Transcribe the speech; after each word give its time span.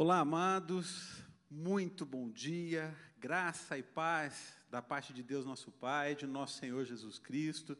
Olá, 0.00 0.20
amados, 0.20 1.24
muito 1.50 2.06
bom 2.06 2.30
dia, 2.30 2.94
graça 3.18 3.76
e 3.76 3.82
paz 3.82 4.54
da 4.70 4.80
parte 4.80 5.12
de 5.12 5.24
Deus, 5.24 5.44
nosso 5.44 5.72
Pai, 5.72 6.14
de 6.14 6.24
nosso 6.24 6.56
Senhor 6.56 6.84
Jesus 6.84 7.18
Cristo. 7.18 7.76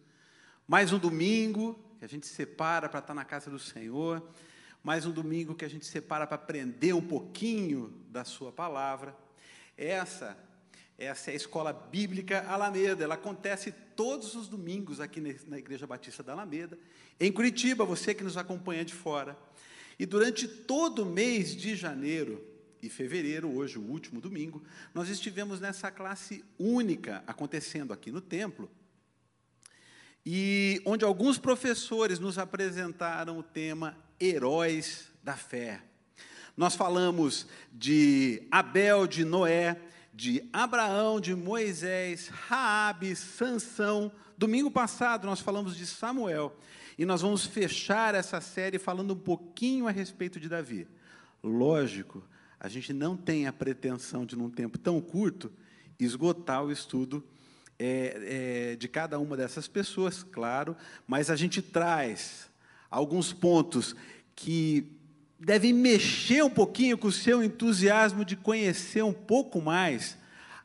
Mais 0.67 0.93
um 0.93 0.99
domingo 0.99 1.79
que 1.97 2.05
a 2.05 2.09
gente 2.09 2.27
separa 2.27 2.89
para 2.89 2.99
estar 2.99 3.15
na 3.15 3.25
casa 3.25 3.49
do 3.49 3.59
Senhor, 3.61 4.29
mais 4.83 5.07
um 5.07 5.13
domingo 5.13 5.55
que 5.55 5.65
a 5.65 5.71
gente 5.71 5.87
separa 5.87 6.27
para 6.27 6.35
aprender 6.35 6.93
um 6.93 7.07
pouquinho 7.07 7.95
da 8.11 8.25
Sua 8.25 8.51
palavra. 8.51 9.17
Essa, 9.77 10.37
essa 10.99 11.31
é 11.31 11.35
a 11.35 11.37
escola 11.37 11.73
bíblica 11.73 12.45
Alameda, 12.49 13.05
ela 13.05 13.15
acontece 13.15 13.71
todos 13.95 14.35
os 14.35 14.49
domingos 14.49 14.99
aqui 14.99 15.21
na 15.47 15.57
Igreja 15.57 15.87
Batista 15.87 16.25
da 16.25 16.33
Alameda, 16.33 16.77
em 17.21 17.31
Curitiba, 17.31 17.85
você 17.85 18.13
que 18.13 18.25
nos 18.25 18.37
acompanha 18.37 18.85
de 18.85 18.93
fora. 18.93 19.39
E 19.99 20.07
durante 20.07 20.47
todo 20.47 21.03
o 21.03 21.07
mês 21.07 21.57
de 21.57 21.75
janeiro 21.75 22.45
e 22.81 22.89
fevereiro, 22.89 23.49
hoje 23.49 23.79
o 23.79 23.83
último 23.83 24.21
domingo, 24.21 24.63
nós 24.95 25.09
estivemos 25.09 25.61
nessa 25.61 25.91
classe 25.91 26.45
única 26.59 27.25
acontecendo 27.27 27.93
aqui 27.93 28.13
no 28.13 28.21
templo, 28.21 28.71
e 30.25 30.81
onde 30.85 31.05
alguns 31.05 31.39
professores 31.39 32.19
nos 32.19 32.39
apresentaram 32.39 33.39
o 33.39 33.43
tema 33.43 33.97
Heróis 34.21 35.11
da 35.23 35.37
Fé. 35.37 35.83
Nós 36.57 36.75
falamos 36.75 37.47
de 37.73 38.43
Abel, 38.51 39.07
de 39.07 39.25
Noé, 39.25 39.81
de 40.13 40.43
Abraão, 40.53 41.21
de 41.21 41.35
Moisés, 41.35 42.29
Raabe, 42.29 43.15
Sansão. 43.15 44.13
Domingo 44.37 44.71
passado 44.71 45.27
nós 45.27 45.41
falamos 45.41 45.77
de 45.77 45.87
Samuel. 45.87 46.55
E 46.99 47.07
nós 47.07 47.23
vamos 47.23 47.47
fechar 47.47 48.17
essa 48.17 48.41
série 48.41 48.77
falando 48.77 49.15
um 49.15 49.19
pouquinho 49.19 49.87
a 49.87 49.93
respeito 49.93 50.41
de 50.41 50.49
Davi. 50.49 50.89
Lógico, 51.41 52.25
a 52.59 52.69
gente 52.69 52.93
não 52.93 53.17
tem 53.17 53.47
a 53.47 53.53
pretensão 53.53 54.27
de, 54.27 54.35
num 54.35 54.51
tempo 54.51 54.77
tão 54.77 55.01
curto, 55.01 55.53
esgotar 55.97 56.65
o 56.65 56.73
estudo 56.73 57.25
é, 57.79 58.73
é, 58.73 58.77
de 58.77 58.89
cada 58.89 59.17
uma 59.21 59.37
dessas 59.37 59.69
pessoas, 59.69 60.25
claro, 60.25 60.77
mas 61.07 61.31
a 61.31 61.37
gente 61.37 61.63
traz 61.63 62.51
alguns 62.91 63.33
pontos 63.33 63.95
que 64.35 64.91
devem 65.39 65.73
mexer 65.73 66.43
um 66.43 66.51
pouquinho 66.51 66.99
com 66.99 67.07
o 67.07 67.13
seu 67.13 67.45
entusiasmo 67.45 68.25
de 68.25 68.35
conhecer 68.35 69.05
um 69.05 69.13
pouco 69.13 69.63
mais 69.63 70.19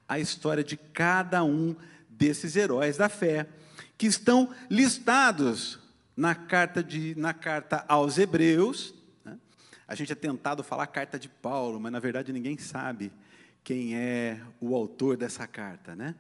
a 0.10 0.18
história 0.20 0.64
de 0.64 0.78
cada 0.78 1.44
um 1.44 1.76
desses 2.10 2.56
heróis 2.56 2.98
da 2.98 3.08
fé, 3.08 3.48
que 3.96 4.08
estão 4.08 4.50
listados 4.68 5.83
na 6.16 6.36
carta, 6.36 6.84
de, 6.84 7.16
na 7.16 7.34
carta 7.34 7.84
aos 7.88 8.18
Hebreus, 8.18 8.94
né? 9.26 9.38
a 9.88 9.96
gente 9.96 10.12
é 10.12 10.16
tentado 10.16 10.64
falar 10.64 10.88
carta 10.88 11.18
de 11.18 11.28
Paulo, 11.28 11.80
mas 11.80 11.92
na 11.92 12.00
verdade 12.00 12.32
ninguém 12.32 12.58
sabe 12.58 13.12
quem 13.64 13.96
é 13.96 14.42
o 14.60 14.76
autor 14.76 15.16
dessa 15.16 15.48
carta, 15.48 15.96
né? 15.96 16.16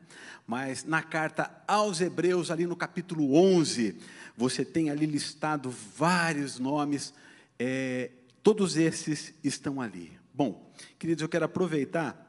Mas 0.47 0.85
na 0.85 1.03
carta 1.03 1.52
aos 1.67 2.00
Hebreus, 2.00 2.50
ali 2.50 2.66
no 2.66 2.75
capítulo 2.75 3.35
11, 3.35 3.97
você 4.35 4.63
tem 4.63 4.89
ali 4.89 5.05
listado 5.05 5.69
vários 5.69 6.57
nomes, 6.57 7.13
é, 7.59 8.11
todos 8.41 8.78
esses 8.78 9.33
estão 9.44 9.81
ali. 9.81 10.11
Bom, 10.33 10.72
queridos, 10.97 11.22
eu 11.22 11.30
quero 11.30 11.45
aproveitar 11.45 12.22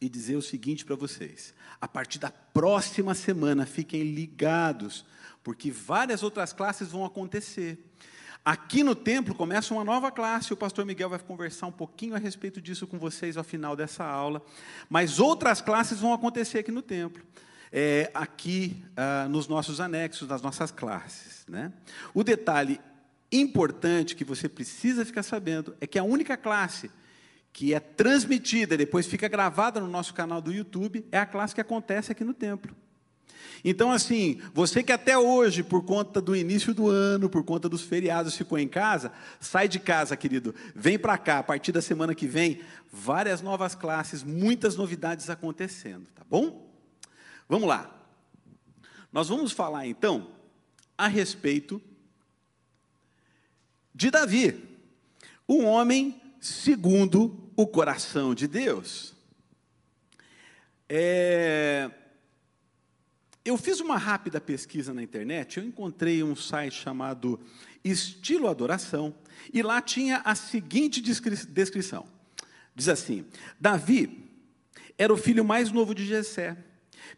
e 0.00 0.08
dizer 0.08 0.36
o 0.36 0.42
seguinte 0.42 0.84
para 0.84 0.96
vocês: 0.96 1.54
a 1.80 1.88
partir 1.88 2.18
da 2.18 2.30
próxima 2.30 3.14
semana, 3.14 3.66
fiquem 3.66 4.02
ligados 4.02 5.04
porque 5.42 5.70
várias 5.70 6.24
outras 6.24 6.52
classes 6.52 6.90
vão 6.90 7.04
acontecer. 7.04 7.78
Aqui 8.44 8.82
no 8.82 8.94
templo 8.94 9.34
começa 9.34 9.74
uma 9.74 9.84
nova 9.84 10.10
classe, 10.10 10.52
o 10.52 10.56
pastor 10.56 10.84
Miguel 10.84 11.08
vai 11.08 11.18
conversar 11.18 11.66
um 11.66 11.72
pouquinho 11.72 12.14
a 12.14 12.18
respeito 12.18 12.60
disso 12.60 12.86
com 12.86 12.98
vocês 12.98 13.36
ao 13.36 13.42
final 13.42 13.74
dessa 13.74 14.04
aula, 14.04 14.40
mas 14.88 15.18
outras 15.18 15.60
classes 15.60 15.98
vão 15.98 16.12
acontecer 16.12 16.60
aqui 16.60 16.70
no 16.70 16.82
templo, 16.82 17.24
é, 17.72 18.10
aqui 18.14 18.84
ah, 18.96 19.26
nos 19.28 19.48
nossos 19.48 19.80
anexos, 19.80 20.28
nas 20.28 20.42
nossas 20.42 20.70
classes. 20.70 21.44
Né? 21.48 21.72
O 22.14 22.22
detalhe 22.22 22.80
importante 23.30 24.14
que 24.14 24.24
você 24.24 24.48
precisa 24.48 25.04
ficar 25.04 25.22
sabendo 25.22 25.76
é 25.80 25.86
que 25.86 25.98
a 25.98 26.04
única 26.04 26.36
classe 26.36 26.90
que 27.56 27.72
é 27.72 27.80
transmitida 27.80 28.74
e 28.74 28.76
depois 28.76 29.06
fica 29.06 29.26
gravada 29.28 29.80
no 29.80 29.88
nosso 29.88 30.12
canal 30.12 30.42
do 30.42 30.52
YouTube 30.52 31.06
é 31.10 31.16
a 31.16 31.24
classe 31.24 31.54
que 31.54 31.60
acontece 31.62 32.12
aqui 32.12 32.22
no 32.22 32.34
templo. 32.34 32.76
Então, 33.64 33.90
assim, 33.90 34.42
você 34.52 34.82
que 34.82 34.92
até 34.92 35.16
hoje, 35.16 35.62
por 35.62 35.82
conta 35.82 36.20
do 36.20 36.36
início 36.36 36.74
do 36.74 36.86
ano, 36.90 37.30
por 37.30 37.42
conta 37.44 37.66
dos 37.66 37.80
feriados, 37.80 38.36
ficou 38.36 38.58
em 38.58 38.68
casa, 38.68 39.10
sai 39.40 39.68
de 39.68 39.80
casa, 39.80 40.14
querido, 40.18 40.54
vem 40.74 40.98
para 40.98 41.16
cá, 41.16 41.38
a 41.38 41.42
partir 41.42 41.72
da 41.72 41.80
semana 41.80 42.14
que 42.14 42.26
vem, 42.26 42.60
várias 42.92 43.40
novas 43.40 43.74
classes, 43.74 44.22
muitas 44.22 44.76
novidades 44.76 45.30
acontecendo, 45.30 46.06
tá 46.14 46.24
bom? 46.28 46.70
Vamos 47.48 47.66
lá. 47.66 47.90
Nós 49.10 49.30
vamos 49.30 49.52
falar 49.52 49.86
então 49.86 50.28
a 50.98 51.08
respeito 51.08 51.80
de 53.94 54.10
Davi, 54.10 54.62
um 55.48 55.64
homem 55.64 56.20
segundo 56.46 57.50
o 57.56 57.66
coração 57.66 58.34
de 58.34 58.46
Deus. 58.46 59.14
É, 60.88 61.90
eu 63.44 63.56
fiz 63.56 63.80
uma 63.80 63.96
rápida 63.96 64.40
pesquisa 64.40 64.94
na 64.94 65.02
internet, 65.02 65.58
eu 65.58 65.64
encontrei 65.64 66.22
um 66.22 66.36
site 66.36 66.74
chamado 66.74 67.40
Estilo 67.84 68.48
Adoração, 68.48 69.14
e 69.52 69.62
lá 69.62 69.80
tinha 69.80 70.18
a 70.24 70.34
seguinte 70.34 71.00
descrição. 71.00 72.06
Diz 72.74 72.88
assim: 72.88 73.26
Davi 73.60 74.30
era 74.96 75.12
o 75.12 75.16
filho 75.16 75.44
mais 75.44 75.72
novo 75.72 75.94
de 75.94 76.06
Jessé, 76.06 76.56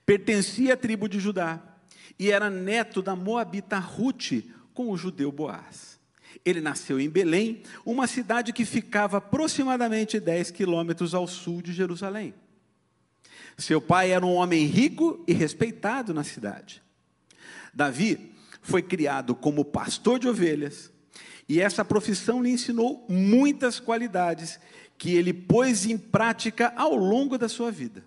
pertencia 0.06 0.74
à 0.74 0.76
tribo 0.76 1.08
de 1.08 1.20
Judá 1.20 1.62
e 2.18 2.30
era 2.30 2.50
neto 2.50 3.00
da 3.00 3.14
moabita 3.14 3.78
Ruth 3.78 4.44
com 4.74 4.90
o 4.90 4.96
judeu 4.96 5.30
Boaz. 5.30 5.97
Ele 6.44 6.60
nasceu 6.60 6.98
em 7.00 7.08
Belém, 7.08 7.62
uma 7.84 8.06
cidade 8.06 8.52
que 8.52 8.64
ficava 8.64 9.18
aproximadamente 9.18 10.18
10 10.18 10.50
quilômetros 10.50 11.14
ao 11.14 11.26
sul 11.26 11.60
de 11.62 11.72
Jerusalém. 11.72 12.34
Seu 13.56 13.80
pai 13.80 14.12
era 14.12 14.24
um 14.24 14.34
homem 14.34 14.66
rico 14.66 15.24
e 15.26 15.32
respeitado 15.32 16.14
na 16.14 16.22
cidade. 16.22 16.82
Davi 17.74 18.32
foi 18.62 18.82
criado 18.82 19.34
como 19.34 19.64
pastor 19.64 20.18
de 20.18 20.28
ovelhas, 20.28 20.92
e 21.48 21.60
essa 21.60 21.84
profissão 21.84 22.42
lhe 22.42 22.50
ensinou 22.50 23.06
muitas 23.08 23.80
qualidades 23.80 24.60
que 24.98 25.14
ele 25.14 25.32
pôs 25.32 25.86
em 25.86 25.96
prática 25.96 26.72
ao 26.76 26.94
longo 26.94 27.38
da 27.38 27.48
sua 27.48 27.70
vida. 27.70 28.04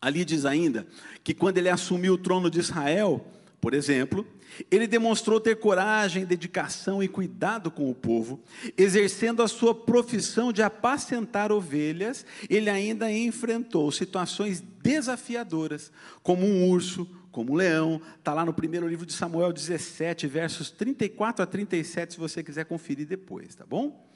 Ali 0.00 0.24
diz 0.24 0.44
ainda 0.44 0.86
que 1.22 1.34
quando 1.34 1.58
ele 1.58 1.68
assumiu 1.68 2.14
o 2.14 2.18
trono 2.18 2.50
de 2.50 2.58
Israel, 2.58 3.24
por 3.60 3.74
exemplo, 3.74 4.26
ele 4.70 4.86
demonstrou 4.86 5.38
ter 5.38 5.56
coragem, 5.56 6.24
dedicação 6.24 7.02
e 7.02 7.08
cuidado 7.08 7.70
com 7.70 7.90
o 7.90 7.94
povo, 7.94 8.42
exercendo 8.76 9.42
a 9.42 9.48
sua 9.48 9.74
profissão 9.74 10.50
de 10.50 10.62
apacentar 10.62 11.52
ovelhas, 11.52 12.24
ele 12.48 12.70
ainda 12.70 13.12
enfrentou 13.12 13.92
situações 13.92 14.62
desafiadoras, 14.82 15.92
como 16.22 16.46
um 16.46 16.68
urso, 16.70 17.06
como 17.30 17.52
um 17.52 17.56
leão, 17.56 18.00
está 18.18 18.32
lá 18.32 18.46
no 18.46 18.54
primeiro 18.54 18.88
livro 18.88 19.04
de 19.04 19.12
Samuel 19.12 19.52
17, 19.52 20.26
versos 20.26 20.70
34 20.70 21.42
a 21.42 21.46
37, 21.46 22.14
se 22.14 22.18
você 22.18 22.42
quiser 22.42 22.64
conferir 22.64 23.06
depois, 23.06 23.54
tá 23.54 23.66
bom? 23.66 24.08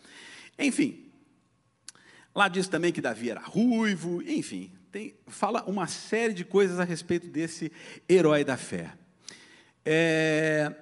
Enfim, 0.59 1.13
lá 2.35 2.49
diz 2.49 2.67
também 2.67 2.93
que 2.93 3.03
Davi 3.03 3.29
era 3.29 3.41
ruivo, 3.41 4.23
enfim, 4.23 4.73
tem, 4.91 5.15
fala 5.27 5.65
uma 5.65 5.87
série 5.87 6.33
de 6.33 6.45
coisas 6.45 6.81
a 6.81 6.85
respeito 6.85 7.29
desse 7.29 7.71
herói 8.09 8.43
da 8.43 8.57
fé. 8.57 8.95
É, 9.85 10.73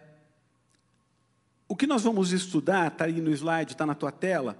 o 1.68 1.74
que 1.74 1.86
nós 1.86 2.02
vamos 2.02 2.32
estudar, 2.32 2.88
está 2.88 3.06
aí 3.06 3.20
no 3.20 3.30
slide, 3.30 3.72
está 3.72 3.84
na 3.84 3.94
tua 3.94 4.12
tela, 4.12 4.56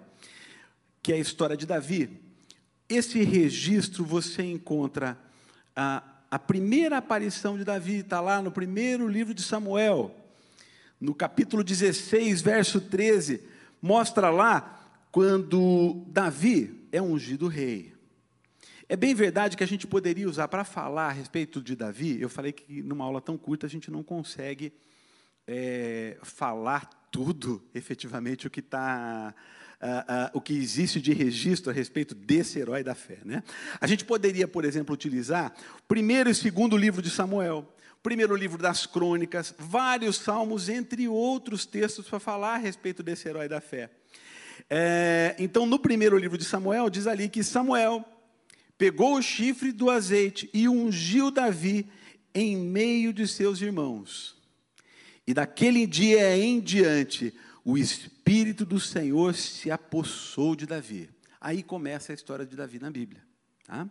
que 1.02 1.12
é 1.12 1.16
a 1.16 1.18
história 1.18 1.56
de 1.56 1.66
Davi. 1.66 2.20
Esse 2.88 3.22
registro 3.22 4.04
você 4.04 4.42
encontra 4.42 5.18
a, 5.76 6.02
a 6.30 6.38
primeira 6.38 6.96
aparição 6.98 7.56
de 7.56 7.64
Davi, 7.64 7.98
está 7.98 8.20
lá 8.20 8.42
no 8.42 8.50
primeiro 8.50 9.06
livro 9.06 9.34
de 9.34 9.42
Samuel, 9.42 10.16
no 11.00 11.14
capítulo 11.14 11.62
16, 11.62 12.40
verso 12.40 12.80
13, 12.80 13.42
mostra 13.80 14.30
lá 14.30 14.88
quando 15.10 16.04
Davi 16.08 16.88
é 16.90 17.02
ungido 17.02 17.46
rei. 17.46 17.91
É 18.92 18.96
bem 18.96 19.14
verdade 19.14 19.56
que 19.56 19.64
a 19.64 19.66
gente 19.66 19.86
poderia 19.86 20.28
usar 20.28 20.48
para 20.48 20.64
falar 20.64 21.06
a 21.06 21.12
respeito 21.12 21.62
de 21.62 21.74
Davi. 21.74 22.20
Eu 22.20 22.28
falei 22.28 22.52
que 22.52 22.82
numa 22.82 23.06
aula 23.06 23.22
tão 23.22 23.38
curta 23.38 23.64
a 23.64 23.70
gente 23.70 23.90
não 23.90 24.02
consegue 24.02 24.70
é, 25.46 26.18
falar 26.22 26.90
tudo, 27.10 27.64
efetivamente, 27.74 28.46
o 28.46 28.50
que 28.50 28.60
está. 28.60 29.34
Uh, 29.80 29.86
uh, 29.86 30.30
o 30.34 30.42
que 30.42 30.52
existe 30.52 31.00
de 31.00 31.14
registro 31.14 31.72
a 31.72 31.74
respeito 31.74 32.14
desse 32.14 32.58
herói 32.58 32.84
da 32.84 32.94
fé. 32.94 33.16
Né? 33.24 33.42
A 33.80 33.86
gente 33.86 34.04
poderia, 34.04 34.46
por 34.46 34.62
exemplo, 34.62 34.94
utilizar 34.94 35.54
o 35.78 35.82
primeiro 35.88 36.28
e 36.28 36.34
segundo 36.34 36.76
livro 36.76 37.00
de 37.00 37.08
Samuel, 37.08 37.66
primeiro 38.02 38.36
livro 38.36 38.58
das 38.58 38.84
crônicas, 38.84 39.54
vários 39.58 40.16
salmos, 40.16 40.68
entre 40.68 41.08
outros 41.08 41.64
textos, 41.64 42.06
para 42.06 42.20
falar 42.20 42.56
a 42.56 42.58
respeito 42.58 43.02
desse 43.02 43.26
herói 43.26 43.48
da 43.48 43.60
fé. 43.60 43.88
É, 44.68 45.34
então, 45.38 45.64
no 45.64 45.78
primeiro 45.78 46.18
livro 46.18 46.36
de 46.36 46.44
Samuel, 46.44 46.90
diz 46.90 47.06
ali 47.06 47.26
que 47.28 47.42
Samuel 47.42 48.04
pegou 48.82 49.14
o 49.14 49.22
chifre 49.22 49.70
do 49.70 49.88
azeite 49.88 50.50
e 50.52 50.68
ungiu 50.68 51.30
Davi 51.30 51.88
em 52.34 52.56
meio 52.56 53.12
de 53.12 53.28
seus 53.28 53.60
irmãos. 53.60 54.36
E 55.24 55.32
daquele 55.32 55.86
dia 55.86 56.36
em 56.36 56.58
diante, 56.58 57.32
o 57.64 57.78
Espírito 57.78 58.66
do 58.66 58.80
Senhor 58.80 59.36
se 59.36 59.70
apossou 59.70 60.56
de 60.56 60.66
Davi. 60.66 61.08
Aí 61.40 61.62
começa 61.62 62.10
a 62.10 62.14
história 62.16 62.44
de 62.44 62.56
Davi 62.56 62.80
na 62.80 62.90
Bíblia. 62.90 63.22
Tá? 63.64 63.88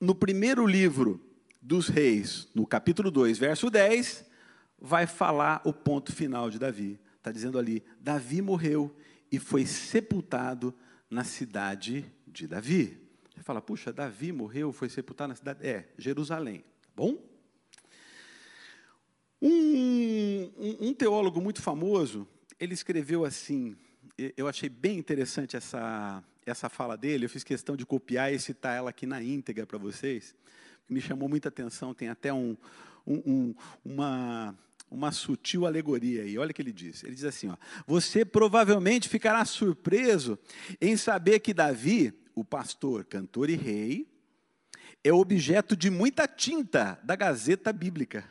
No 0.00 0.16
primeiro 0.16 0.66
livro 0.66 1.24
dos 1.62 1.86
Reis, 1.86 2.48
no 2.52 2.66
capítulo 2.66 3.08
2, 3.08 3.38
verso 3.38 3.70
10, 3.70 4.24
vai 4.80 5.06
falar 5.06 5.62
o 5.64 5.72
ponto 5.72 6.12
final 6.12 6.50
de 6.50 6.58
Davi. 6.58 6.98
Está 7.18 7.30
dizendo 7.30 7.56
ali: 7.56 7.84
Davi 8.00 8.42
morreu 8.42 8.96
e 9.30 9.38
foi 9.38 9.64
sepultado 9.64 10.74
na 11.08 11.22
cidade 11.22 12.04
de 12.26 12.48
Davi. 12.48 13.06
Você 13.38 13.44
fala, 13.44 13.62
puxa, 13.62 13.92
Davi 13.92 14.32
morreu, 14.32 14.72
foi 14.72 14.88
sepultado 14.88 15.28
na 15.28 15.36
cidade. 15.36 15.64
É, 15.64 15.84
Jerusalém. 15.96 16.58
Tá 16.82 16.88
bom? 16.96 17.16
Um, 19.40 20.50
um, 20.58 20.88
um, 20.88 20.92
teólogo 20.92 21.40
muito 21.40 21.62
famoso, 21.62 22.26
ele 22.58 22.74
escreveu 22.74 23.24
assim, 23.24 23.76
eu 24.36 24.48
achei 24.48 24.68
bem 24.68 24.98
interessante 24.98 25.56
essa, 25.56 26.24
essa 26.44 26.68
fala 26.68 26.96
dele, 26.96 27.26
eu 27.26 27.30
fiz 27.30 27.44
questão 27.44 27.76
de 27.76 27.86
copiar 27.86 28.34
e 28.34 28.40
citar 28.40 28.76
ela 28.76 28.90
aqui 28.90 29.06
na 29.06 29.22
íntegra 29.22 29.64
para 29.64 29.78
vocês, 29.78 30.34
me 30.88 31.00
chamou 31.00 31.28
muita 31.28 31.48
atenção, 31.48 31.94
tem 31.94 32.08
até 32.08 32.32
um, 32.32 32.56
um, 33.06 33.54
uma, 33.84 34.58
uma 34.90 35.12
sutil 35.12 35.66
alegoria 35.66 36.22
aí. 36.22 36.36
Olha 36.36 36.50
o 36.50 36.54
que 36.54 36.62
ele 36.62 36.72
diz. 36.72 37.04
Ele 37.04 37.14
diz 37.14 37.24
assim: 37.24 37.48
ó, 37.48 37.56
Você 37.86 38.24
provavelmente 38.24 39.08
ficará 39.08 39.44
surpreso 39.44 40.36
em 40.80 40.96
saber 40.96 41.38
que 41.40 41.54
Davi, 41.54 42.12
o 42.40 42.44
pastor, 42.44 43.04
cantor 43.04 43.50
e 43.50 43.56
rei, 43.56 44.08
é 45.02 45.12
objeto 45.12 45.76
de 45.76 45.90
muita 45.90 46.26
tinta 46.26 46.98
da 47.02 47.16
Gazeta 47.16 47.72
Bíblica. 47.72 48.28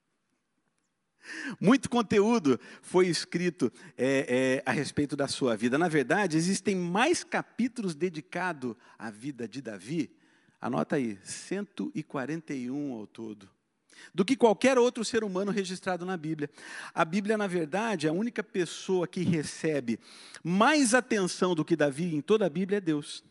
Muito 1.60 1.88
conteúdo 1.88 2.60
foi 2.80 3.06
escrito 3.06 3.72
é, 3.96 4.60
é, 4.66 4.70
a 4.70 4.72
respeito 4.72 5.16
da 5.16 5.28
sua 5.28 5.56
vida. 5.56 5.78
Na 5.78 5.88
verdade, 5.88 6.36
existem 6.36 6.76
mais 6.76 7.24
capítulos 7.24 7.94
dedicados 7.94 8.74
à 8.98 9.10
vida 9.10 9.48
de 9.48 9.62
Davi, 9.62 10.14
anota 10.60 10.96
aí, 10.96 11.18
141 11.24 12.92
ao 12.92 13.06
todo, 13.06 13.48
do 14.14 14.24
que 14.24 14.36
qualquer 14.36 14.78
outro 14.78 15.04
ser 15.04 15.24
humano 15.24 15.50
registrado 15.50 16.04
na 16.04 16.16
Bíblia. 16.16 16.50
A 16.94 17.04
Bíblia, 17.04 17.36
na 17.36 17.46
verdade, 17.46 18.08
a 18.08 18.12
única 18.12 18.42
pessoa 18.42 19.06
que 19.06 19.22
recebe 19.22 19.98
mais 20.42 20.94
atenção 20.94 21.54
do 21.54 21.64
que 21.64 21.76
Davi 21.76 22.14
em 22.14 22.20
toda 22.20 22.46
a 22.46 22.50
Bíblia 22.50 22.78
é 22.78 22.80
Deus. 22.80 23.24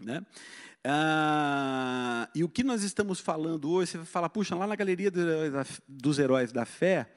Né? 0.00 0.24
Ah, 0.84 2.28
e 2.34 2.44
o 2.44 2.48
que 2.48 2.62
nós 2.62 2.82
estamos 2.82 3.20
falando 3.20 3.70
hoje, 3.70 3.92
você 3.92 3.98
vai 3.98 4.06
falar, 4.06 4.28
puxa, 4.28 4.54
lá 4.54 4.66
na 4.66 4.76
galeria 4.76 5.10
dos 5.86 6.18
heróis 6.18 6.52
da 6.52 6.64
fé, 6.64 7.10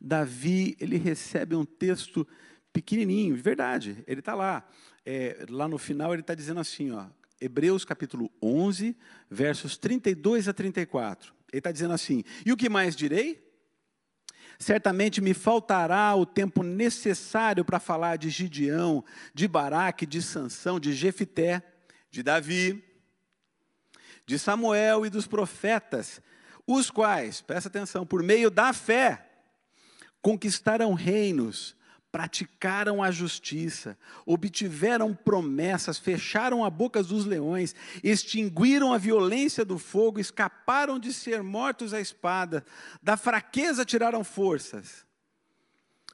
Davi, 0.00 0.76
ele 0.80 0.96
recebe 0.96 1.56
um 1.56 1.64
texto 1.64 2.26
pequenininho, 2.72 3.36
de 3.36 3.42
verdade, 3.42 4.02
ele 4.06 4.20
está 4.20 4.34
lá. 4.34 4.66
É, 5.06 5.44
lá 5.50 5.68
no 5.68 5.76
final 5.76 6.12
ele 6.12 6.22
está 6.22 6.34
dizendo 6.34 6.60
assim, 6.60 6.90
ó, 6.90 7.06
Hebreus 7.40 7.84
capítulo 7.84 8.30
11, 8.42 8.96
versos 9.30 9.76
32 9.76 10.48
a 10.48 10.52
34. 10.52 11.34
Ele 11.52 11.60
está 11.60 11.70
dizendo 11.70 11.94
assim, 11.94 12.24
e 12.44 12.52
o 12.52 12.56
que 12.56 12.68
mais 12.68 12.96
direi? 12.96 13.42
Certamente 14.58 15.20
me 15.20 15.34
faltará 15.34 16.14
o 16.14 16.24
tempo 16.24 16.62
necessário 16.62 17.64
para 17.64 17.80
falar 17.80 18.16
de 18.16 18.30
Gideão, 18.30 19.04
de 19.32 19.48
Baraque, 19.48 20.06
de 20.06 20.22
Sansão, 20.22 20.78
de 20.78 20.92
Jefité, 20.92 21.62
de 22.10 22.22
Davi, 22.22 22.82
de 24.26 24.38
Samuel 24.38 25.04
e 25.04 25.10
dos 25.10 25.26
profetas, 25.26 26.20
os 26.66 26.90
quais, 26.90 27.40
presta 27.40 27.68
atenção, 27.68 28.06
por 28.06 28.22
meio 28.22 28.50
da 28.50 28.72
fé, 28.72 29.28
conquistaram 30.22 30.94
reinos, 30.94 31.76
praticaram 32.14 33.02
a 33.02 33.10
justiça, 33.10 33.98
obtiveram 34.24 35.12
promessas, 35.12 35.98
fecharam 35.98 36.64
a 36.64 36.70
boca 36.70 37.02
dos 37.02 37.24
leões, 37.24 37.74
extinguiram 38.04 38.92
a 38.92 38.98
violência 38.98 39.64
do 39.64 39.80
fogo, 39.80 40.20
escaparam 40.20 40.96
de 40.96 41.12
ser 41.12 41.42
mortos 41.42 41.92
à 41.92 42.00
espada, 42.00 42.64
da 43.02 43.16
fraqueza 43.16 43.84
tiraram 43.84 44.22
forças, 44.22 45.04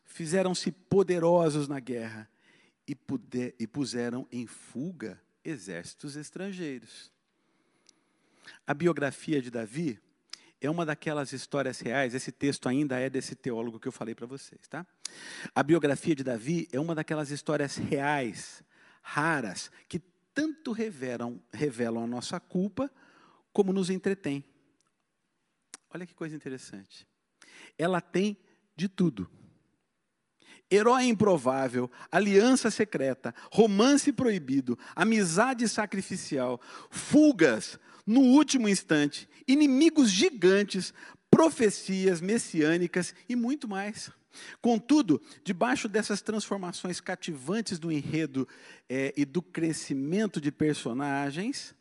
fizeram-se 0.06 0.72
poderosos 0.72 1.68
na 1.68 1.78
guerra 1.78 2.26
e, 2.88 2.94
puder, 2.94 3.54
e 3.60 3.66
puseram 3.66 4.26
em 4.32 4.46
fuga 4.46 5.20
exércitos 5.44 6.16
estrangeiros. 6.16 7.12
A 8.66 8.72
biografia 8.72 9.42
de 9.42 9.50
Davi 9.50 10.00
é 10.60 10.68
uma 10.68 10.84
daquelas 10.84 11.32
histórias 11.32 11.80
reais, 11.80 12.14
esse 12.14 12.30
texto 12.30 12.68
ainda 12.68 12.98
é 12.98 13.08
desse 13.08 13.34
teólogo 13.34 13.80
que 13.80 13.88
eu 13.88 13.92
falei 13.92 14.14
para 14.14 14.26
vocês, 14.26 14.60
tá? 14.68 14.86
A 15.54 15.62
biografia 15.62 16.14
de 16.14 16.22
Davi 16.22 16.68
é 16.72 16.78
uma 16.78 16.94
daquelas 16.94 17.30
histórias 17.30 17.76
reais, 17.76 18.62
raras, 19.02 19.70
que 19.88 19.98
tanto 20.34 20.72
revelam, 20.72 21.42
revelam 21.52 22.04
a 22.04 22.06
nossa 22.06 22.38
culpa, 22.38 22.90
como 23.52 23.72
nos 23.72 23.90
entretém. 23.90 24.44
Olha 25.92 26.06
que 26.06 26.14
coisa 26.14 26.36
interessante. 26.36 27.06
Ela 27.76 28.00
tem 28.00 28.36
de 28.76 28.88
tudo 28.88 29.28
herói 30.70 31.04
improvável, 31.06 31.90
aliança 32.12 32.70
secreta, 32.70 33.34
romance 33.50 34.12
proibido, 34.12 34.78
amizade 34.94 35.68
sacrificial, 35.68 36.60
fugas 36.88 37.78
no 38.10 38.22
último 38.22 38.68
instante, 38.68 39.28
inimigos 39.46 40.10
gigantes, 40.10 40.92
profecias 41.30 42.20
messiânicas 42.20 43.14
e 43.28 43.36
muito 43.36 43.68
mais. 43.68 44.10
Contudo, 44.60 45.22
debaixo 45.44 45.88
dessas 45.88 46.20
transformações 46.20 47.00
cativantes 47.00 47.78
do 47.78 47.92
enredo 47.92 48.48
é, 48.88 49.14
e 49.16 49.24
do 49.24 49.40
crescimento 49.40 50.40
de 50.40 50.50
personagens, 50.50 51.72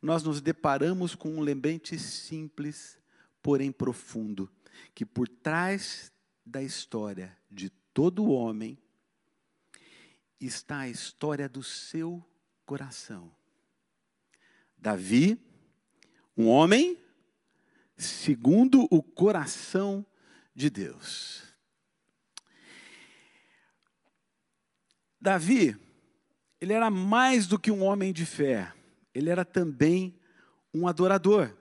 nós 0.00 0.22
nos 0.22 0.40
deparamos 0.40 1.14
com 1.14 1.36
um 1.36 1.40
lembrete 1.40 1.98
simples, 1.98 2.98
porém 3.42 3.70
profundo, 3.70 4.50
que 4.94 5.04
por 5.04 5.28
trás 5.28 6.10
da 6.44 6.62
história 6.62 7.36
de 7.50 7.68
todo 7.92 8.30
homem 8.30 8.78
está 10.40 10.78
a 10.80 10.88
história 10.88 11.50
do 11.50 11.62
seu 11.62 12.24
coração. 12.64 13.30
Davi, 14.84 15.40
um 16.36 16.46
homem 16.46 16.98
segundo 17.96 18.86
o 18.90 19.02
coração 19.02 20.04
de 20.54 20.68
Deus. 20.68 21.42
Davi, 25.18 25.74
ele 26.60 26.74
era 26.74 26.90
mais 26.90 27.46
do 27.46 27.58
que 27.58 27.70
um 27.70 27.82
homem 27.82 28.12
de 28.12 28.26
fé, 28.26 28.74
ele 29.14 29.30
era 29.30 29.42
também 29.42 30.20
um 30.74 30.86
adorador. 30.86 31.56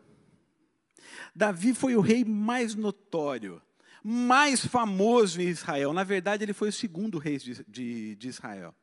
Davi 1.33 1.73
foi 1.73 1.95
o 1.95 2.01
rei 2.01 2.25
mais 2.25 2.75
notório 2.75 3.61
mais 4.05 4.65
famoso 4.65 5.41
em 5.41 5.47
Israel. 5.47 5.93
Na 5.93 6.03
verdade, 6.03 6.43
ele 6.43 6.51
foi 6.51 6.67
o 6.67 6.73
segundo 6.73 7.17
rei 7.17 7.37
de, 7.37 7.63
de, 7.65 8.15
de 8.17 8.27
Israel. 8.27 8.75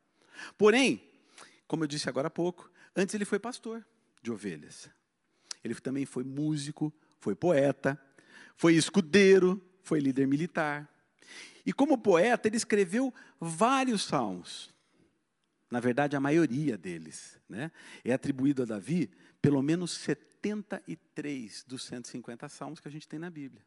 Porém, 0.57 1.07
como 1.67 1.83
eu 1.83 1.87
disse 1.87 2.09
agora 2.09 2.25
há 2.25 2.31
pouco, 2.31 2.71
antes 2.95 3.13
ele 3.13 3.23
foi 3.23 3.37
pastor 3.37 3.85
de 4.21 4.31
ovelhas. 4.31 4.89
Ele 5.63 5.75
também 5.75 6.05
foi 6.05 6.23
músico, 6.23 6.93
foi 7.19 7.35
poeta, 7.35 7.99
foi 8.55 8.75
escudeiro, 8.75 9.61
foi 9.81 9.99
líder 9.99 10.27
militar. 10.27 10.89
E 11.65 11.71
como 11.71 11.97
poeta, 11.97 12.47
ele 12.47 12.57
escreveu 12.57 13.13
vários 13.39 14.03
salmos. 14.03 14.73
Na 15.69 15.79
verdade, 15.79 16.15
a 16.15 16.19
maioria 16.19 16.77
deles 16.77 17.39
né, 17.47 17.71
é 18.03 18.11
atribuído 18.11 18.63
a 18.63 18.65
Davi, 18.65 19.09
pelo 19.41 19.61
menos 19.61 19.91
73 19.91 21.63
dos 21.65 21.83
150 21.85 22.49
salmos 22.49 22.79
que 22.79 22.87
a 22.87 22.91
gente 22.91 23.07
tem 23.07 23.19
na 23.19 23.29
Bíblia. 23.29 23.63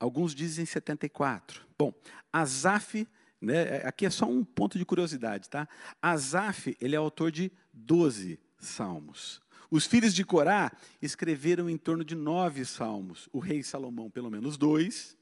Alguns 0.00 0.34
dizem 0.34 0.64
74. 0.64 1.66
Bom, 1.78 1.92
Asaf, 2.32 3.06
né, 3.40 3.76
aqui 3.84 4.06
é 4.06 4.10
só 4.10 4.26
um 4.26 4.44
ponto 4.44 4.78
de 4.78 4.84
curiosidade, 4.84 5.48
tá? 5.48 5.68
Asaf, 6.00 6.76
ele 6.80 6.94
é 6.94 6.98
autor 6.98 7.30
de 7.30 7.52
12 7.72 8.40
salmos. 8.58 9.40
Os 9.70 9.86
filhos 9.86 10.14
de 10.14 10.24
Corá 10.24 10.72
escreveram 11.00 11.68
em 11.68 11.76
torno 11.76 12.04
de 12.04 12.14
nove 12.14 12.64
salmos. 12.64 13.28
O 13.32 13.38
rei 13.38 13.62
Salomão, 13.62 14.10
pelo 14.10 14.30
menos 14.30 14.56
dois. 14.56 15.16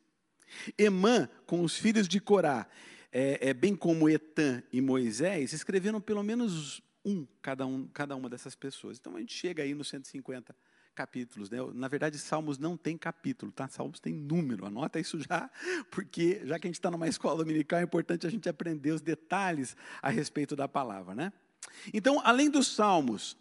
Emã, 0.78 1.28
com 1.46 1.62
os 1.62 1.76
filhos 1.76 2.06
de 2.06 2.20
Corá, 2.20 2.68
é, 3.10 3.48
é, 3.48 3.54
bem 3.54 3.74
como 3.74 4.08
Etan 4.08 4.62
e 4.72 4.80
Moisés, 4.80 5.52
escreveram 5.52 6.00
pelo 6.00 6.22
menos 6.22 6.80
um 7.04 7.26
cada, 7.42 7.66
um, 7.66 7.88
cada 7.88 8.14
uma 8.14 8.28
dessas 8.28 8.54
pessoas. 8.54 8.98
Então 8.98 9.16
a 9.16 9.20
gente 9.20 9.34
chega 9.34 9.62
aí 9.62 9.74
nos 9.74 9.88
150 9.88 10.54
capítulos. 10.94 11.50
Né? 11.50 11.58
Na 11.74 11.88
verdade, 11.88 12.18
Salmos 12.18 12.58
não 12.58 12.76
tem 12.76 12.96
capítulo, 12.96 13.52
tá? 13.52 13.68
Salmos 13.68 14.00
tem 14.00 14.14
número. 14.14 14.64
Anota 14.64 14.98
isso 14.98 15.20
já, 15.20 15.50
porque 15.90 16.40
já 16.44 16.58
que 16.58 16.66
a 16.66 16.68
gente 16.68 16.78
está 16.78 16.90
numa 16.90 17.08
escola 17.08 17.36
dominical, 17.36 17.80
é 17.80 17.82
importante 17.82 18.26
a 18.26 18.30
gente 18.30 18.48
aprender 18.48 18.92
os 18.92 19.00
detalhes 19.00 19.76
a 20.00 20.08
respeito 20.08 20.56
da 20.56 20.66
palavra, 20.68 21.14
né? 21.14 21.32
Então, 21.92 22.20
além 22.24 22.50
dos 22.50 22.68
Salmos, 22.68 23.36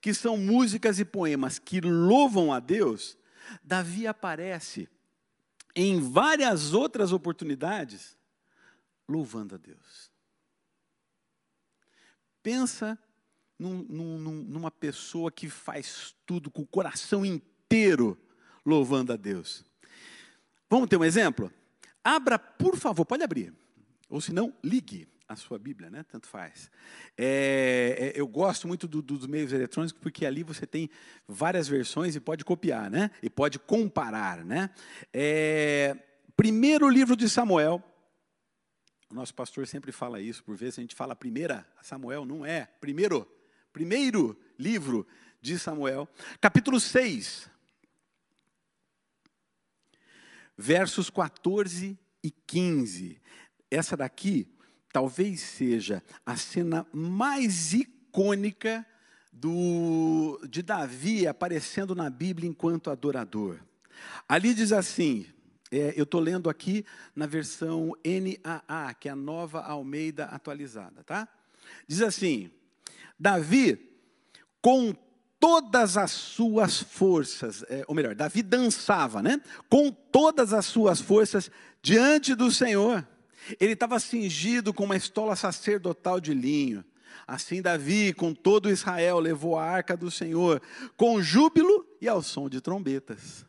que 0.00 0.12
são 0.14 0.36
músicas 0.36 0.98
e 0.98 1.04
poemas 1.04 1.58
que 1.58 1.80
louvam 1.80 2.52
a 2.52 2.60
Deus, 2.60 3.16
Davi 3.62 4.06
aparece 4.06 4.88
em 5.74 6.00
várias 6.00 6.72
outras 6.72 7.12
oportunidades 7.12 8.16
louvando 9.08 9.54
a 9.54 9.58
Deus. 9.58 10.10
Pensa 12.42 12.98
num, 13.58 13.84
num, 13.88 14.18
numa 14.18 14.70
pessoa 14.70 15.30
que 15.30 15.48
faz 15.48 16.14
tudo 16.24 16.50
com 16.50 16.62
o 16.62 16.66
coração 16.66 17.24
inteiro 17.24 18.18
louvando 18.64 19.12
a 19.12 19.16
Deus. 19.16 19.64
Vamos 20.68 20.88
ter 20.88 20.96
um 20.96 21.04
exemplo? 21.04 21.52
Abra, 22.02 22.38
por 22.38 22.76
favor, 22.76 23.04
pode 23.04 23.22
abrir. 23.22 23.52
Ou 24.08 24.20
se 24.20 24.32
não, 24.32 24.54
ligue 24.62 25.08
a 25.28 25.34
sua 25.34 25.58
Bíblia, 25.58 25.90
né? 25.90 26.04
Tanto 26.04 26.28
faz. 26.28 26.70
É, 27.16 28.12
é, 28.14 28.20
eu 28.20 28.26
gosto 28.26 28.68
muito 28.68 28.86
do, 28.86 29.02
dos 29.02 29.26
meios 29.26 29.52
eletrônicos 29.52 29.98
porque 30.00 30.24
ali 30.24 30.42
você 30.42 30.66
tem 30.66 30.88
várias 31.26 31.66
versões 31.66 32.14
e 32.14 32.20
pode 32.20 32.44
copiar, 32.44 32.90
né? 32.90 33.10
E 33.22 33.28
pode 33.28 33.58
comparar, 33.58 34.44
né? 34.44 34.70
É, 35.12 35.96
primeiro 36.36 36.88
livro 36.88 37.16
de 37.16 37.28
Samuel. 37.28 37.82
O 39.10 39.14
nosso 39.14 39.34
pastor 39.34 39.66
sempre 39.66 39.92
fala 39.92 40.20
isso, 40.20 40.42
por 40.42 40.56
vezes 40.56 40.78
a 40.78 40.82
gente 40.82 40.94
fala 40.94 41.14
primeira 41.14 41.66
Samuel, 41.80 42.24
não 42.24 42.44
é. 42.44 42.66
Primeiro 42.80 43.26
primeiro 43.72 44.38
livro 44.58 45.06
de 45.40 45.58
Samuel, 45.58 46.08
capítulo 46.40 46.80
6, 46.80 47.50
versos 50.56 51.10
14 51.10 51.98
e 52.22 52.30
15. 52.30 53.20
Essa 53.70 53.96
daqui 53.96 54.48
talvez 54.96 55.40
seja 55.40 56.02
a 56.24 56.38
cena 56.38 56.86
mais 56.90 57.74
icônica 57.74 58.86
do, 59.30 60.40
de 60.48 60.62
Davi 60.62 61.26
aparecendo 61.26 61.94
na 61.94 62.08
Bíblia 62.08 62.48
enquanto 62.48 62.90
adorador. 62.90 63.58
Ali 64.26 64.54
diz 64.54 64.72
assim, 64.72 65.26
é, 65.70 65.92
eu 65.98 66.04
estou 66.04 66.18
lendo 66.18 66.48
aqui 66.48 66.82
na 67.14 67.26
versão 67.26 67.92
NAA, 68.02 68.94
que 68.94 69.06
é 69.06 69.12
a 69.12 69.14
nova 69.16 69.60
Almeida 69.60 70.24
atualizada, 70.24 71.04
tá? 71.04 71.28
Diz 71.86 72.00
assim: 72.00 72.50
Davi, 73.20 73.78
com 74.62 74.94
todas 75.38 75.98
as 75.98 76.10
suas 76.10 76.80
forças, 76.80 77.62
é, 77.68 77.84
ou 77.86 77.94
melhor, 77.94 78.14
Davi 78.14 78.42
dançava, 78.42 79.22
né? 79.22 79.42
Com 79.68 79.92
todas 79.92 80.54
as 80.54 80.64
suas 80.64 81.02
forças 81.02 81.50
diante 81.82 82.34
do 82.34 82.50
Senhor. 82.50 83.06
Ele 83.60 83.72
estava 83.72 83.98
cingido 84.00 84.72
com 84.72 84.84
uma 84.84 84.96
estola 84.96 85.36
sacerdotal 85.36 86.20
de 86.20 86.34
linho. 86.34 86.84
Assim, 87.26 87.62
Davi, 87.62 88.12
com 88.12 88.34
todo 88.34 88.70
Israel, 88.70 89.18
levou 89.18 89.58
a 89.58 89.64
arca 89.64 89.96
do 89.96 90.10
Senhor, 90.10 90.62
com 90.96 91.20
júbilo 91.22 91.86
e 92.00 92.08
ao 92.08 92.22
som 92.22 92.48
de 92.48 92.60
trombetas. 92.60 93.44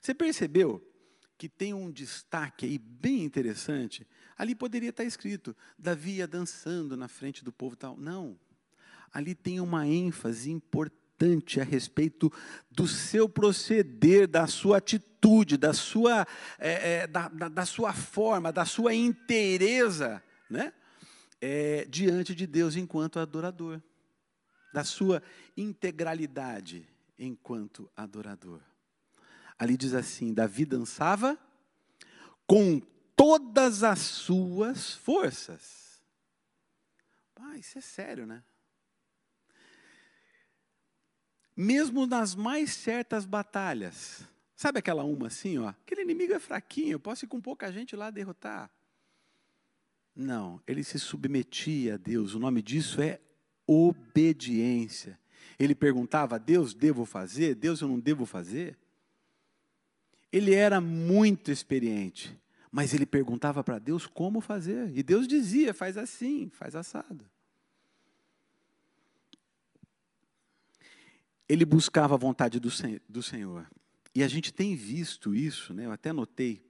Você 0.00 0.14
percebeu 0.14 0.82
que 1.38 1.48
tem 1.48 1.74
um 1.74 1.90
destaque 1.90 2.66
aí 2.66 2.78
bem 2.78 3.24
interessante? 3.24 4.06
Ali 4.36 4.54
poderia 4.54 4.90
estar 4.90 5.04
escrito: 5.04 5.56
Davi 5.78 6.16
ia 6.16 6.26
dançando 6.26 6.96
na 6.96 7.08
frente 7.08 7.44
do 7.44 7.52
povo 7.52 7.76
tal. 7.76 7.96
Não 7.96 8.38
ali 9.16 9.34
tem 9.34 9.60
uma 9.60 9.86
ênfase 9.86 10.50
importante 10.50 11.05
a 11.60 11.64
respeito 11.64 12.30
do 12.70 12.86
seu 12.86 13.28
proceder, 13.28 14.28
da 14.28 14.46
sua 14.46 14.76
atitude, 14.78 15.56
da 15.56 15.72
sua, 15.72 16.26
é, 16.58 16.92
é, 16.92 17.06
da, 17.06 17.28
da, 17.28 17.48
da, 17.48 17.66
sua 17.66 17.92
forma, 17.92 18.52
da 18.52 18.64
sua 18.64 18.94
inteireza, 18.94 20.22
né? 20.48 20.72
É, 21.40 21.86
diante 21.86 22.34
de 22.34 22.46
Deus 22.46 22.76
enquanto 22.76 23.18
adorador, 23.18 23.80
da 24.72 24.84
sua 24.84 25.22
integralidade 25.56 26.86
enquanto 27.18 27.90
adorador. 27.96 28.60
Ali 29.58 29.76
diz 29.76 29.94
assim: 29.94 30.34
Davi 30.34 30.64
dançava 30.64 31.38
com 32.46 32.80
todas 33.16 33.82
as 33.82 34.00
suas 34.00 34.92
forças. 34.92 36.02
Ah, 37.36 37.56
isso 37.56 37.78
é 37.78 37.80
sério, 37.80 38.26
né? 38.26 38.42
Mesmo 41.56 42.06
nas 42.06 42.34
mais 42.34 42.72
certas 42.72 43.24
batalhas. 43.24 44.24
Sabe 44.54 44.78
aquela 44.78 45.04
uma 45.04 45.28
assim, 45.28 45.58
ó? 45.58 45.68
Aquele 45.68 46.02
inimigo 46.02 46.34
é 46.34 46.38
fraquinho, 46.38 46.92
eu 46.92 47.00
posso 47.00 47.24
ir 47.24 47.28
com 47.28 47.40
pouca 47.40 47.72
gente 47.72 47.96
lá 47.96 48.10
derrotar. 48.10 48.70
Não, 50.14 50.60
ele 50.66 50.82
se 50.82 50.98
submetia 50.98 51.94
a 51.94 51.96
Deus. 51.98 52.34
O 52.34 52.38
nome 52.38 52.62
disso 52.62 53.02
é 53.02 53.20
obediência. 53.66 55.18
Ele 55.58 55.74
perguntava: 55.74 56.38
Deus, 56.38 56.72
devo 56.72 57.04
fazer? 57.04 57.54
Deus, 57.54 57.80
eu 57.80 57.88
não 57.88 57.98
devo 57.98 58.24
fazer? 58.24 58.78
Ele 60.32 60.54
era 60.54 60.80
muito 60.80 61.50
experiente, 61.50 62.38
mas 62.70 62.94
ele 62.94 63.06
perguntava 63.06 63.62
para 63.62 63.78
Deus 63.78 64.06
como 64.06 64.40
fazer. 64.40 64.90
E 64.96 65.02
Deus 65.02 65.28
dizia: 65.28 65.74
faz 65.74 65.98
assim, 65.98 66.48
faz 66.48 66.74
assado. 66.74 67.28
Ele 71.48 71.64
buscava 71.64 72.14
a 72.14 72.18
vontade 72.18 72.58
do, 72.58 72.68
do 73.08 73.22
Senhor. 73.22 73.66
E 74.14 74.22
a 74.22 74.28
gente 74.28 74.52
tem 74.52 74.74
visto 74.74 75.34
isso, 75.34 75.74
né? 75.74 75.86
eu 75.86 75.92
até 75.92 76.12
notei, 76.12 76.65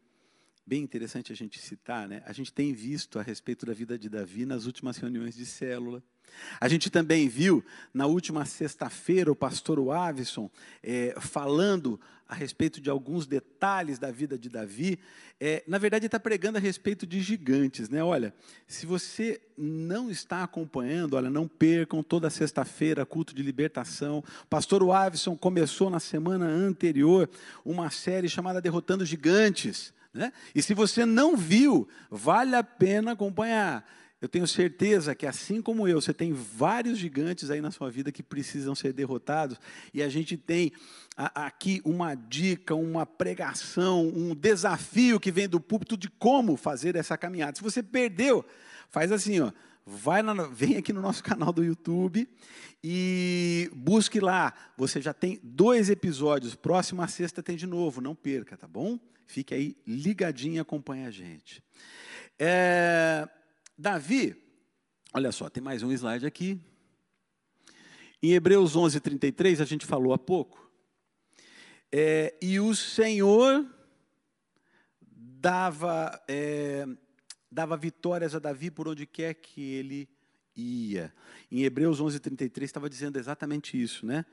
bem 0.66 0.82
interessante 0.82 1.32
a 1.32 1.36
gente 1.36 1.60
citar, 1.60 2.08
né? 2.08 2.22
a 2.26 2.32
gente 2.32 2.52
tem 2.52 2.72
visto 2.72 3.18
a 3.18 3.22
respeito 3.22 3.64
da 3.64 3.72
vida 3.72 3.96
de 3.96 4.08
Davi 4.08 4.44
nas 4.44 4.66
últimas 4.66 4.96
reuniões 4.96 5.36
de 5.36 5.46
célula. 5.46 6.02
A 6.60 6.68
gente 6.68 6.90
também 6.90 7.28
viu, 7.28 7.64
na 7.94 8.06
última 8.06 8.44
sexta-feira, 8.44 9.30
o 9.30 9.36
pastor 9.36 9.78
Wavison 9.78 10.50
é, 10.82 11.14
falando 11.20 12.00
a 12.28 12.34
respeito 12.34 12.80
de 12.80 12.90
alguns 12.90 13.26
detalhes 13.26 13.98
da 13.98 14.10
vida 14.10 14.36
de 14.36 14.48
Davi. 14.48 14.98
É, 15.38 15.62
na 15.66 15.78
verdade, 15.78 16.06
está 16.06 16.18
pregando 16.18 16.58
a 16.58 16.60
respeito 16.60 17.06
de 17.06 17.20
gigantes. 17.20 17.88
Né? 17.88 18.02
Olha, 18.02 18.34
se 18.66 18.84
você 18.84 19.40
não 19.56 20.10
está 20.10 20.42
acompanhando, 20.42 21.14
olha, 21.14 21.30
não 21.30 21.46
percam 21.46 22.02
toda 22.02 22.28
sexta-feira 22.28 23.06
culto 23.06 23.34
de 23.34 23.42
libertação. 23.42 24.24
Pastor 24.50 24.82
Wavison 24.82 25.36
começou 25.36 25.88
na 25.88 26.00
semana 26.00 26.46
anterior 26.46 27.30
uma 27.64 27.90
série 27.90 28.28
chamada 28.28 28.60
Derrotando 28.60 29.06
Gigantes. 29.06 29.94
Né? 30.16 30.32
E 30.54 30.62
se 30.62 30.74
você 30.74 31.04
não 31.04 31.36
viu, 31.36 31.86
vale 32.10 32.56
a 32.56 32.64
pena 32.64 33.12
acompanhar. 33.12 33.84
Eu 34.20 34.28
tenho 34.28 34.46
certeza 34.46 35.14
que, 35.14 35.26
assim 35.26 35.60
como 35.60 35.86
eu, 35.86 36.00
você 36.00 36.14
tem 36.14 36.32
vários 36.32 36.98
gigantes 36.98 37.50
aí 37.50 37.60
na 37.60 37.70
sua 37.70 37.90
vida 37.90 38.10
que 38.10 38.22
precisam 38.22 38.74
ser 38.74 38.94
derrotados, 38.94 39.60
e 39.92 40.02
a 40.02 40.08
gente 40.08 40.38
tem 40.38 40.72
aqui 41.16 41.82
uma 41.84 42.14
dica, 42.14 42.74
uma 42.74 43.04
pregação, 43.04 44.08
um 44.08 44.34
desafio 44.34 45.20
que 45.20 45.30
vem 45.30 45.46
do 45.46 45.60
púlpito 45.60 45.98
de 45.98 46.08
como 46.08 46.56
fazer 46.56 46.96
essa 46.96 47.16
caminhada. 47.18 47.56
Se 47.56 47.62
você 47.62 47.82
perdeu, 47.82 48.42
faz 48.88 49.12
assim, 49.12 49.40
ó, 49.40 49.52
vai 49.84 50.22
lá, 50.22 50.32
vem 50.46 50.78
aqui 50.78 50.94
no 50.94 51.02
nosso 51.02 51.22
canal 51.24 51.52
do 51.52 51.62
YouTube 51.62 52.26
e 52.82 53.70
busque 53.74 54.18
lá. 54.18 54.54
Você 54.78 55.00
já 55.00 55.12
tem 55.12 55.38
dois 55.42 55.90
episódios. 55.90 56.54
Próxima 56.54 57.06
sexta 57.06 57.42
tem 57.42 57.56
de 57.56 57.66
novo, 57.66 58.00
não 58.00 58.14
perca, 58.14 58.56
tá 58.56 58.66
bom? 58.66 58.98
Fique 59.26 59.52
aí 59.52 59.76
ligadinho 59.86 60.54
e 60.54 60.58
acompanhe 60.58 61.04
a 61.04 61.10
gente. 61.10 61.62
É, 62.38 63.28
Davi, 63.76 64.36
olha 65.12 65.32
só, 65.32 65.50
tem 65.50 65.62
mais 65.62 65.82
um 65.82 65.92
slide 65.92 66.24
aqui. 66.24 66.60
Em 68.22 68.32
Hebreus 68.32 68.76
11, 68.76 69.00
33, 69.00 69.60
a 69.60 69.64
gente 69.64 69.84
falou 69.84 70.12
há 70.12 70.18
pouco. 70.18 70.70
É, 71.92 72.34
e 72.40 72.58
o 72.58 72.74
Senhor 72.74 73.66
dava, 75.00 76.22
é, 76.28 76.86
dava 77.50 77.76
vitórias 77.76 78.34
a 78.34 78.38
Davi 78.38 78.70
por 78.70 78.88
onde 78.88 79.06
quer 79.06 79.34
que 79.34 79.60
ele 79.60 80.08
ia. 80.54 81.12
Em 81.50 81.62
Hebreus 81.62 82.00
11, 82.00 82.18
33 82.20 82.68
estava 82.68 82.88
dizendo 82.88 83.18
exatamente 83.18 83.80
isso, 83.80 84.06
né? 84.06 84.24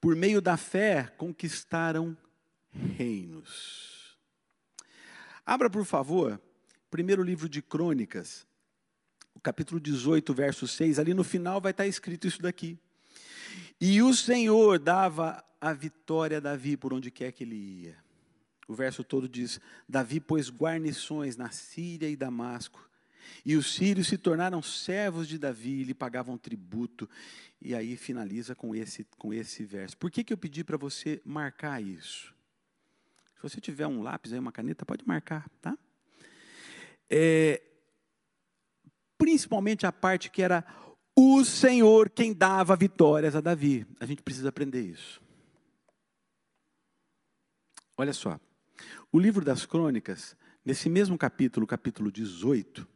Por 0.00 0.16
meio 0.16 0.40
da 0.40 0.56
fé 0.56 1.12
conquistaram 1.16 2.16
reinos. 2.70 3.93
Abra, 5.46 5.68
por 5.68 5.84
favor, 5.84 6.40
primeiro 6.90 7.22
livro 7.22 7.48
de 7.48 7.60
Crônicas, 7.60 8.46
o 9.34 9.40
capítulo 9.40 9.78
18, 9.78 10.32
verso 10.32 10.66
6, 10.66 10.98
ali 10.98 11.12
no 11.12 11.24
final 11.24 11.60
vai 11.60 11.72
estar 11.72 11.86
escrito 11.86 12.26
isso 12.26 12.40
daqui. 12.40 12.78
E 13.80 14.00
o 14.00 14.14
Senhor 14.14 14.78
dava 14.78 15.44
a 15.60 15.72
vitória 15.72 16.38
a 16.38 16.40
Davi 16.40 16.76
por 16.76 16.94
onde 16.94 17.10
quer 17.10 17.32
que 17.32 17.44
ele 17.44 17.56
ia. 17.56 17.96
O 18.66 18.74
verso 18.74 19.04
todo 19.04 19.28
diz: 19.28 19.60
Davi 19.88 20.20
pôs 20.20 20.50
guarnições 20.50 21.36
na 21.36 21.50
Síria 21.50 22.08
e 22.08 22.16
Damasco, 22.16 22.88
E 23.44 23.56
os 23.56 23.74
sírios 23.74 24.08
se 24.08 24.16
tornaram 24.16 24.62
servos 24.62 25.28
de 25.28 25.38
Davi 25.38 25.80
e 25.80 25.84
lhe 25.84 25.94
pagavam 25.94 26.38
tributo. 26.38 27.08
E 27.60 27.74
aí 27.74 27.96
finaliza 27.96 28.54
com 28.54 28.74
esse, 28.74 29.06
com 29.18 29.32
esse 29.32 29.64
verso. 29.64 29.96
Por 29.96 30.10
que, 30.10 30.24
que 30.24 30.32
eu 30.32 30.38
pedi 30.38 30.64
para 30.64 30.76
você 30.76 31.20
marcar 31.24 31.82
isso? 31.82 32.33
Você 33.44 33.60
tiver 33.60 33.86
um 33.86 34.00
lápis 34.00 34.32
aí, 34.32 34.38
uma 34.38 34.50
caneta, 34.50 34.86
pode 34.86 35.06
marcar, 35.06 35.46
tá? 35.60 35.76
É, 37.10 37.62
principalmente 39.18 39.84
a 39.84 39.92
parte 39.92 40.30
que 40.30 40.40
era 40.40 40.64
o 41.14 41.44
Senhor 41.44 42.08
quem 42.08 42.32
dava 42.32 42.74
vitórias 42.74 43.36
a 43.36 43.42
Davi. 43.42 43.86
A 44.00 44.06
gente 44.06 44.22
precisa 44.22 44.48
aprender 44.48 44.80
isso. 44.80 45.20
Olha 47.98 48.14
só, 48.14 48.40
o 49.12 49.18
livro 49.18 49.44
das 49.44 49.66
crônicas, 49.66 50.34
nesse 50.64 50.88
mesmo 50.88 51.18
capítulo, 51.18 51.66
capítulo 51.66 52.10
18, 52.10 52.88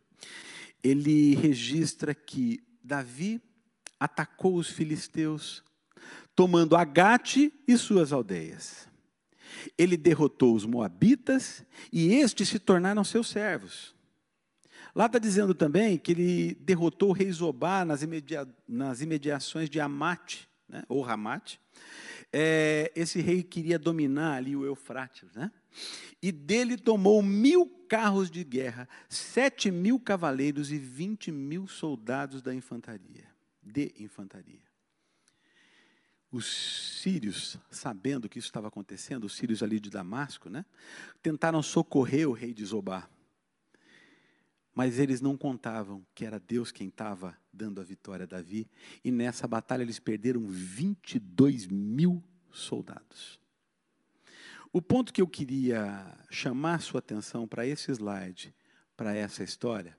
ele 0.83 1.35
registra 1.35 2.15
que 2.15 2.67
Davi 2.83 3.39
atacou 4.01 4.57
os 4.57 4.71
filisteus, 4.71 5.63
tomando 6.35 6.75
Agate 6.75 7.53
e 7.69 7.77
suas 7.77 8.15
aldeias. 8.15 8.88
Ele 9.77 9.97
derrotou 9.97 10.55
os 10.55 10.65
moabitas 10.65 11.65
e 11.93 12.15
estes 12.15 12.49
se 12.49 12.59
tornaram 12.59 13.05
seus 13.05 13.29
servos. 13.29 13.95
Lá 14.95 15.07
está 15.07 15.19
dizendo 15.19 15.55
também 15.55 15.99
que 15.99 16.13
ele 16.13 16.55
derrotou 16.61 17.11
o 17.11 17.13
rei 17.13 17.31
Zobá 17.31 17.85
nas, 17.85 18.03
imedia, 18.03 18.49
nas 18.67 19.01
imediações 19.01 19.71
de 19.71 19.79
Amate, 19.79 20.49
né, 20.69 20.83
ou 20.89 21.03
Ramate. 21.03 21.61
É, 22.33 22.93
esse 22.95 23.21
rei 23.21 23.43
queria 23.43 23.79
dominar 23.79 24.37
ali 24.37 24.55
o 24.55 24.65
Eufrates, 24.65 25.33
né? 25.35 25.51
E 26.21 26.33
dele 26.33 26.77
tomou 26.77 27.23
mil 27.23 27.67
carros 27.89 28.31
de 28.31 28.45
guerra, 28.45 28.89
sete 29.09 29.71
mil 29.71 29.99
cavaleiros 29.99 30.71
e 30.73 30.79
vinte 30.79 31.31
mil 31.31 31.67
soldados 31.67 32.43
da 32.43 32.55
infantaria, 32.55 33.25
de 33.63 33.95
infantaria. 33.99 34.68
Os 36.31 36.47
sírios, 37.03 37.59
sabendo 37.71 38.29
que 38.29 38.39
isso 38.39 38.49
estava 38.49 38.69
acontecendo, 38.69 39.25
os 39.25 39.35
sírios 39.35 39.63
ali 39.63 39.81
de 39.81 39.89
Damasco, 39.89 40.51
né, 40.51 40.65
tentaram 41.23 41.63
socorrer 41.63 42.29
o 42.29 42.33
rei 42.33 42.53
de 42.53 42.65
Zobá. 42.65 43.09
Mas 44.75 44.99
eles 44.99 45.21
não 45.21 45.37
contavam 45.37 46.07
que 46.15 46.25
era 46.25 46.39
Deus 46.39 46.71
quem 46.71 46.89
estava 46.89 47.37
dando 47.53 47.81
a 47.81 47.85
vitória 47.85 48.25
a 48.25 48.27
Davi. 48.27 48.71
E 49.03 49.11
nessa 49.11 49.49
batalha 49.49 49.83
eles 49.83 49.99
perderam 49.99 50.47
22 50.47 51.67
mil 51.67 52.23
soldados. 52.53 53.41
O 54.73 54.81
ponto 54.81 55.13
que 55.13 55.21
eu 55.21 55.27
queria 55.27 56.17
chamar 56.31 56.81
sua 56.81 56.99
atenção 56.99 57.49
para 57.49 57.67
esse 57.67 57.91
slide, 57.91 58.55
para 58.97 59.15
essa 59.17 59.43
história, 59.43 59.99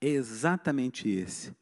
é 0.00 0.08
exatamente 0.08 1.08
esse. 1.08 1.54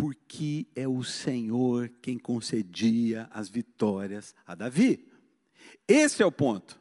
Porque 0.00 0.66
é 0.74 0.88
o 0.88 1.04
Senhor 1.04 1.90
quem 2.00 2.18
concedia 2.18 3.28
as 3.30 3.50
vitórias 3.50 4.34
a 4.46 4.54
Davi. 4.54 5.06
Esse 5.86 6.22
é 6.22 6.26
o 6.26 6.32
ponto. 6.32 6.80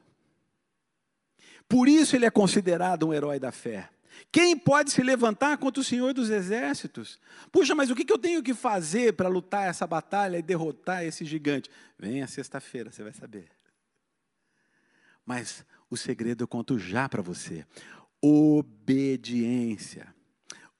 Por 1.67 1.89
isso 1.89 2.15
ele 2.15 2.25
é 2.25 2.31
considerado 2.31 3.07
um 3.07 3.13
herói 3.13 3.37
da 3.37 3.51
fé. 3.51 3.89
Quem 4.31 4.57
pode 4.57 4.91
se 4.91 5.03
levantar 5.03 5.57
contra 5.57 5.81
o 5.81 5.83
Senhor 5.83 6.13
dos 6.13 6.29
Exércitos? 6.29 7.19
Puxa, 7.51 7.75
mas 7.75 7.89
o 7.89 7.95
que 7.95 8.09
eu 8.09 8.17
tenho 8.17 8.41
que 8.41 8.53
fazer 8.53 9.13
para 9.13 9.27
lutar 9.27 9.67
essa 9.67 9.85
batalha 9.85 10.37
e 10.37 10.41
derrotar 10.41 11.03
esse 11.03 11.25
gigante? 11.25 11.69
Venha 11.97 12.25
sexta-feira, 12.25 12.89
você 12.89 13.03
vai 13.03 13.13
saber. 13.13 13.49
Mas 15.25 15.65
o 15.89 15.97
segredo 15.97 16.43
eu 16.43 16.47
conto 16.47 16.79
já 16.79 17.09
para 17.09 17.21
você: 17.21 17.65
obediência. 18.21 20.13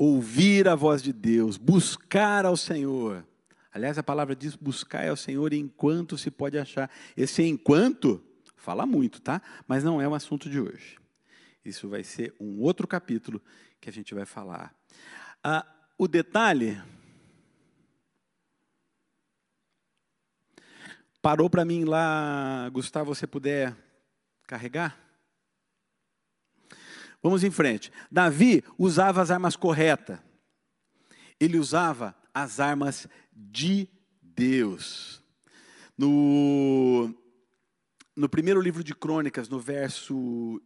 Ouvir 0.01 0.65
a 0.69 0.75
voz 0.75 1.03
de 1.03 1.11
Deus, 1.11 1.57
buscar 1.57 2.45
ao 2.45 2.55
Senhor. 2.55 3.27
Aliás, 3.69 3.97
a 3.97 4.03
palavra 4.03 4.33
diz 4.33 4.55
buscar 4.55 5.09
ao 5.09 5.17
Senhor 5.17 5.51
enquanto 5.51 6.17
se 6.17 6.31
pode 6.31 6.57
achar. 6.57 6.89
Esse 7.17 7.43
enquanto 7.43 8.23
fala 8.55 8.85
muito, 8.85 9.21
tá? 9.21 9.41
Mas 9.67 9.83
não 9.83 10.01
é 10.01 10.07
o 10.07 10.15
assunto 10.15 10.49
de 10.49 10.57
hoje. 10.57 10.97
Isso 11.65 11.89
vai 11.89 12.01
ser 12.05 12.33
um 12.39 12.61
outro 12.61 12.87
capítulo 12.87 13.41
que 13.81 13.89
a 13.89 13.93
gente 13.93 14.15
vai 14.15 14.25
falar. 14.25 14.73
Ah, 15.43 15.65
o 15.97 16.07
detalhe. 16.07 16.81
Parou 21.21 21.49
para 21.49 21.65
mim 21.65 21.83
lá, 21.83 22.69
Gustavo, 22.69 23.13
você 23.13 23.27
puder 23.27 23.75
carregar? 24.47 25.09
Vamos 27.21 27.43
em 27.43 27.51
frente. 27.51 27.91
Davi 28.12 28.63
usava 28.77 29.21
as 29.21 29.32
armas 29.32 29.55
corretas. 29.55 30.19
Ele 31.39 31.58
usava 31.58 32.15
as 32.34 32.60
armas 32.60 33.08
de 33.34 33.88
Deus. 34.21 35.23
No 35.97 37.13
no 38.19 38.27
primeiro 38.27 38.60
livro 38.60 38.84
de 38.84 38.93
Crônicas, 38.93 39.47
no 39.47 39.62
verso, 39.62 40.62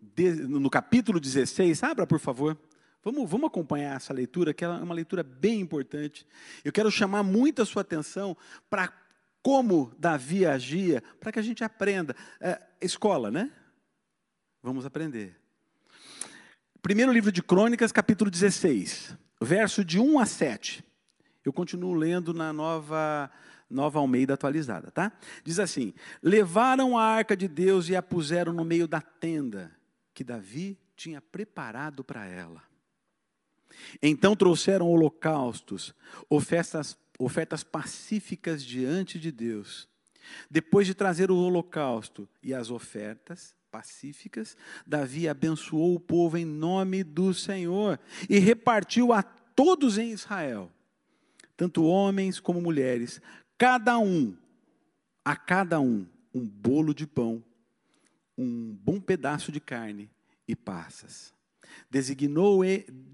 no 0.49 0.69
capítulo 0.71 1.19
16, 1.19 1.83
abra 1.83 2.07
por 2.07 2.17
favor. 2.17 2.57
Vamos, 3.03 3.29
vamos 3.29 3.45
acompanhar 3.45 3.95
essa 3.95 4.11
leitura, 4.11 4.55
que 4.55 4.65
é 4.65 4.67
uma 4.67 4.95
leitura 4.95 5.21
bem 5.21 5.59
importante. 5.59 6.25
Eu 6.65 6.71
quero 6.71 6.89
chamar 6.89 7.21
muito 7.21 7.61
a 7.61 7.65
sua 7.65 7.83
atenção 7.83 8.35
para 8.71 8.91
como 9.43 9.93
Davi 9.99 10.47
agia, 10.47 11.03
para 11.19 11.31
que 11.31 11.37
a 11.37 11.43
gente 11.43 11.63
aprenda. 11.63 12.15
É, 12.41 12.59
escola, 12.81 13.29
né? 13.29 13.51
Vamos 14.63 14.83
aprender. 14.83 15.39
Primeiro 16.83 17.13
livro 17.13 17.31
de 17.31 17.41
Crônicas, 17.41 17.93
capítulo 17.93 18.29
16, 18.29 19.17
verso 19.41 19.85
de 19.85 20.01
1 20.01 20.19
a 20.19 20.25
7. 20.25 20.83
Eu 21.45 21.53
continuo 21.53 21.93
lendo 21.93 22.33
na 22.33 22.51
nova 22.51 23.31
Nova 23.69 23.99
Almeida 23.99 24.33
atualizada, 24.33 24.91
tá? 24.91 25.13
Diz 25.45 25.59
assim: 25.59 25.93
Levaram 26.21 26.97
a 26.97 27.03
arca 27.05 27.37
de 27.37 27.47
Deus 27.47 27.87
e 27.87 27.95
a 27.95 28.01
puseram 28.01 28.51
no 28.51 28.65
meio 28.65 28.85
da 28.85 28.99
tenda 28.99 29.71
que 30.13 30.25
Davi 30.25 30.77
tinha 30.93 31.21
preparado 31.21 32.03
para 32.03 32.25
ela. 32.25 32.61
Então 34.01 34.35
trouxeram 34.35 34.89
holocaustos, 34.89 35.95
ofertas, 36.29 36.97
ofertas 37.17 37.63
pacíficas 37.63 38.61
diante 38.61 39.17
de 39.17 39.31
Deus. 39.31 39.87
Depois 40.51 40.85
de 40.85 40.93
trazer 40.93 41.31
o 41.31 41.37
holocausto 41.37 42.27
e 42.41 42.53
as 42.53 42.69
ofertas 42.69 43.55
pacíficas, 43.73 44.55
Davi 44.85 45.27
abençoou 45.27 45.95
o 45.95 45.99
povo 45.99 46.37
em 46.37 46.45
nome 46.45 47.03
do 47.03 47.33
Senhor 47.33 47.99
e 48.29 48.37
repartiu 48.37 49.11
a 49.11 49.23
todos 49.23 49.97
em 49.97 50.11
Israel, 50.11 50.71
tanto 51.57 51.83
homens 51.83 52.39
como 52.39 52.61
mulheres, 52.61 53.19
cada 53.57 53.97
um, 53.97 54.37
a 55.25 55.35
cada 55.35 55.81
um, 55.81 56.05
um 56.31 56.47
bolo 56.47 56.93
de 56.93 57.07
pão, 57.07 57.43
um 58.37 58.77
bom 58.79 59.01
pedaço 59.01 59.51
de 59.51 59.59
carne 59.59 60.07
e 60.47 60.55
passas. 60.55 61.33
Designou 61.89 62.61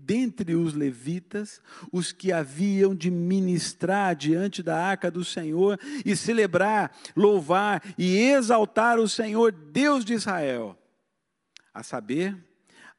dentre 0.10 0.56
os 0.56 0.74
levitas 0.74 1.62
os 1.92 2.12
que 2.12 2.32
haviam 2.32 2.96
de 2.96 3.12
ministrar 3.12 4.16
diante 4.16 4.64
da 4.64 4.76
arca 4.76 5.12
do 5.12 5.24
Senhor 5.24 5.80
e 6.04 6.16
celebrar, 6.16 6.98
louvar 7.16 7.84
e 7.98 8.18
exaltar 8.18 8.98
o 8.98 9.08
Senhor, 9.08 9.52
Deus 9.52 10.04
de 10.04 10.14
Israel. 10.14 10.76
A 11.72 11.84
saber, 11.84 12.36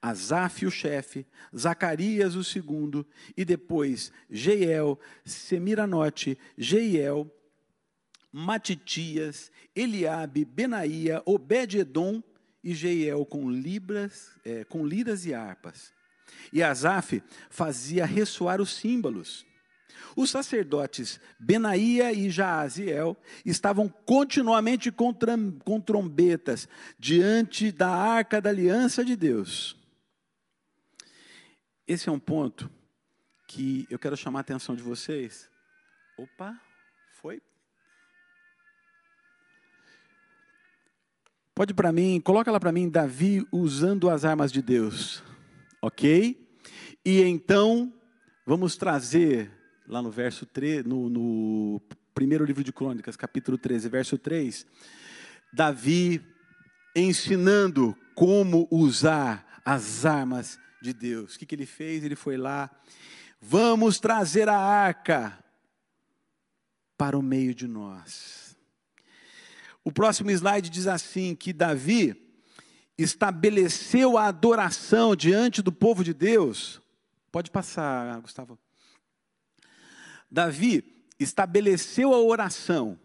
Asaf, 0.00 0.64
o 0.64 0.70
chefe, 0.70 1.26
Zacarias, 1.54 2.34
o 2.34 2.44
segundo, 2.44 3.06
e 3.36 3.44
depois 3.44 4.12
Jeiel, 4.30 4.98
Semiranote, 5.24 6.38
Jeiel, 6.56 7.30
Matitias, 8.32 9.50
Eliabe, 9.74 10.44
Benaía, 10.44 11.22
Obed-edom 11.26 12.22
e 12.62 12.74
Jeiel 12.74 13.24
com 13.24 13.50
libras, 13.50 14.30
é, 14.44 14.64
com 14.64 14.86
liras 14.86 15.26
e 15.26 15.34
harpas. 15.34 15.92
E 16.52 16.62
Asaf 16.62 17.22
fazia 17.48 18.04
ressoar 18.04 18.60
os 18.60 18.74
símbolos. 18.74 19.46
Os 20.16 20.30
sacerdotes 20.30 21.20
Benaía 21.38 22.12
e 22.12 22.30
Jaaziel 22.30 23.16
estavam 23.44 23.88
continuamente 23.88 24.90
com, 24.90 25.14
com 25.64 25.80
trombetas 25.80 26.68
diante 26.98 27.70
da 27.70 27.90
arca 27.90 28.40
da 28.40 28.50
aliança 28.50 29.04
de 29.04 29.16
Deus. 29.16 29.76
Esse 31.86 32.08
é 32.08 32.12
um 32.12 32.20
ponto 32.20 32.70
que 33.46 33.86
eu 33.90 33.98
quero 33.98 34.16
chamar 34.16 34.40
a 34.40 34.42
atenção 34.42 34.76
de 34.76 34.82
vocês. 34.82 35.50
Opa, 36.16 36.60
foi 37.20 37.42
Pode 41.60 41.74
para 41.74 41.92
mim, 41.92 42.18
coloca 42.24 42.50
lá 42.50 42.58
para 42.58 42.72
mim 42.72 42.88
Davi 42.88 43.46
usando 43.52 44.08
as 44.08 44.24
armas 44.24 44.50
de 44.50 44.62
Deus. 44.62 45.22
OK? 45.82 46.42
E 47.04 47.20
então 47.20 47.92
vamos 48.46 48.78
trazer 48.78 49.50
lá 49.86 50.00
no 50.00 50.10
verso 50.10 50.46
3, 50.46 50.86
no, 50.86 51.10
no 51.10 51.82
primeiro 52.14 52.46
livro 52.46 52.64
de 52.64 52.72
Crônicas, 52.72 53.14
capítulo 53.14 53.58
13, 53.58 53.90
verso 53.90 54.16
3, 54.16 54.66
Davi 55.52 56.22
ensinando 56.96 57.94
como 58.14 58.66
usar 58.70 59.60
as 59.62 60.06
armas 60.06 60.58
de 60.80 60.94
Deus. 60.94 61.34
O 61.34 61.38
que, 61.38 61.44
que 61.44 61.54
ele 61.54 61.66
fez? 61.66 62.02
Ele 62.02 62.16
foi 62.16 62.38
lá, 62.38 62.70
vamos 63.38 64.00
trazer 64.00 64.48
a 64.48 64.56
arca 64.56 65.38
para 66.96 67.18
o 67.18 67.22
meio 67.22 67.54
de 67.54 67.68
nós. 67.68 68.49
O 69.84 69.90
próximo 69.92 70.30
slide 70.30 70.68
diz 70.68 70.86
assim: 70.86 71.34
que 71.34 71.52
Davi 71.52 72.14
estabeleceu 72.98 74.18
a 74.18 74.26
adoração 74.26 75.16
diante 75.16 75.62
do 75.62 75.72
povo 75.72 76.04
de 76.04 76.12
Deus. 76.12 76.80
Pode 77.32 77.50
passar, 77.50 78.20
Gustavo. 78.20 78.58
Davi 80.30 80.84
estabeleceu 81.18 82.14
a 82.14 82.20
oração 82.20 82.98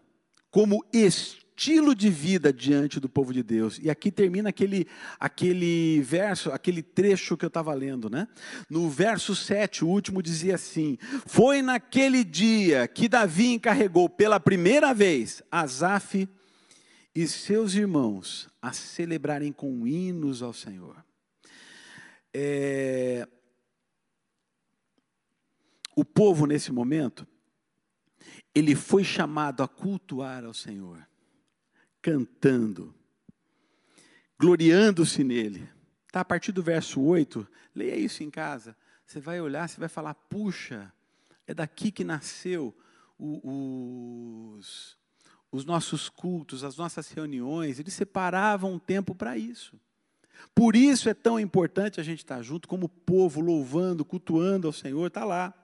como 0.50 0.84
estilo 0.92 1.94
de 1.94 2.10
vida 2.10 2.52
diante 2.52 3.00
do 3.00 3.08
povo 3.08 3.32
de 3.32 3.42
Deus. 3.42 3.78
E 3.82 3.88
aqui 3.88 4.12
termina 4.12 4.50
aquele, 4.50 4.86
aquele 5.18 6.00
verso, 6.02 6.50
aquele 6.52 6.82
trecho 6.82 7.36
que 7.36 7.44
eu 7.44 7.48
estava 7.48 7.72
lendo, 7.72 8.10
né? 8.10 8.28
No 8.68 8.90
verso 8.90 9.34
7, 9.34 9.84
o 9.84 9.88
último 9.88 10.22
dizia 10.22 10.56
assim: 10.56 10.98
Foi 11.26 11.62
naquele 11.62 12.22
dia 12.22 12.86
que 12.86 13.08
Davi 13.08 13.54
encarregou 13.54 14.08
pela 14.08 14.38
primeira 14.38 14.92
vez 14.92 15.42
Asaf 15.50 16.28
e 17.16 17.26
seus 17.26 17.72
irmãos 17.72 18.46
a 18.60 18.74
celebrarem 18.74 19.50
com 19.50 19.86
hinos 19.86 20.42
ao 20.42 20.52
Senhor. 20.52 21.02
É, 22.30 23.26
o 25.96 26.04
povo, 26.04 26.44
nesse 26.44 26.70
momento, 26.70 27.26
ele 28.54 28.74
foi 28.74 29.02
chamado 29.02 29.62
a 29.62 29.68
cultuar 29.68 30.44
ao 30.44 30.52
Senhor, 30.52 31.08
cantando, 32.02 32.94
gloriando-se 34.38 35.24
nele. 35.24 35.66
Tá, 36.12 36.20
a 36.20 36.24
partir 36.24 36.52
do 36.52 36.62
verso 36.62 37.00
8, 37.00 37.48
leia 37.74 37.96
isso 37.96 38.22
em 38.22 38.30
casa. 38.30 38.76
Você 39.06 39.20
vai 39.20 39.40
olhar, 39.40 39.66
você 39.66 39.80
vai 39.80 39.88
falar: 39.88 40.12
puxa, 40.12 40.92
é 41.46 41.54
daqui 41.54 41.90
que 41.90 42.04
nasceu 42.04 42.76
os, 43.18 44.98
os 45.56 45.64
nossos 45.64 46.08
cultos, 46.08 46.62
as 46.62 46.76
nossas 46.76 47.08
reuniões, 47.10 47.80
eles 47.80 47.94
separavam 47.94 48.74
um 48.74 48.78
tempo 48.78 49.14
para 49.14 49.38
isso. 49.38 49.78
Por 50.54 50.76
isso 50.76 51.08
é 51.08 51.14
tão 51.14 51.40
importante 51.40 51.98
a 51.98 52.02
gente 52.02 52.18
estar 52.18 52.42
junto 52.42 52.68
como 52.68 52.88
povo, 52.88 53.40
louvando, 53.40 54.04
cultuando 54.04 54.66
ao 54.66 54.72
Senhor, 54.72 55.06
está 55.06 55.24
lá. 55.24 55.54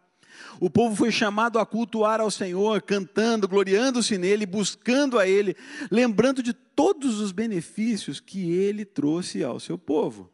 O 0.59 0.71
povo 0.71 0.97
foi 0.97 1.13
chamado 1.13 1.59
a 1.59 1.67
cultuar 1.67 2.21
ao 2.21 2.31
Senhor, 2.31 2.81
cantando, 2.81 3.47
gloriando-se 3.47 4.17
nele, 4.17 4.47
buscando 4.47 5.19
a 5.19 5.29
Ele, 5.29 5.55
lembrando 5.91 6.43
de 6.43 6.55
todos 6.55 7.21
os 7.21 7.33
benefícios 7.33 8.19
que 8.19 8.51
Ele 8.51 8.87
trouxe 8.87 9.45
ao 9.45 9.61
seu 9.61 9.77
povo. 9.77 10.33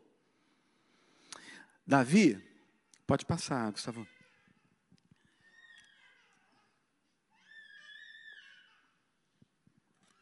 Davi, 1.84 2.38
pode 3.06 3.26
passar, 3.26 3.72
Gustavo. 3.72 4.06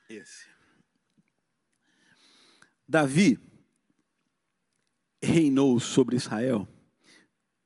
Esse. 0.08 0.46
Davi 2.88 3.38
reinou 5.20 5.80
sobre 5.80 6.16
Israel 6.16 6.68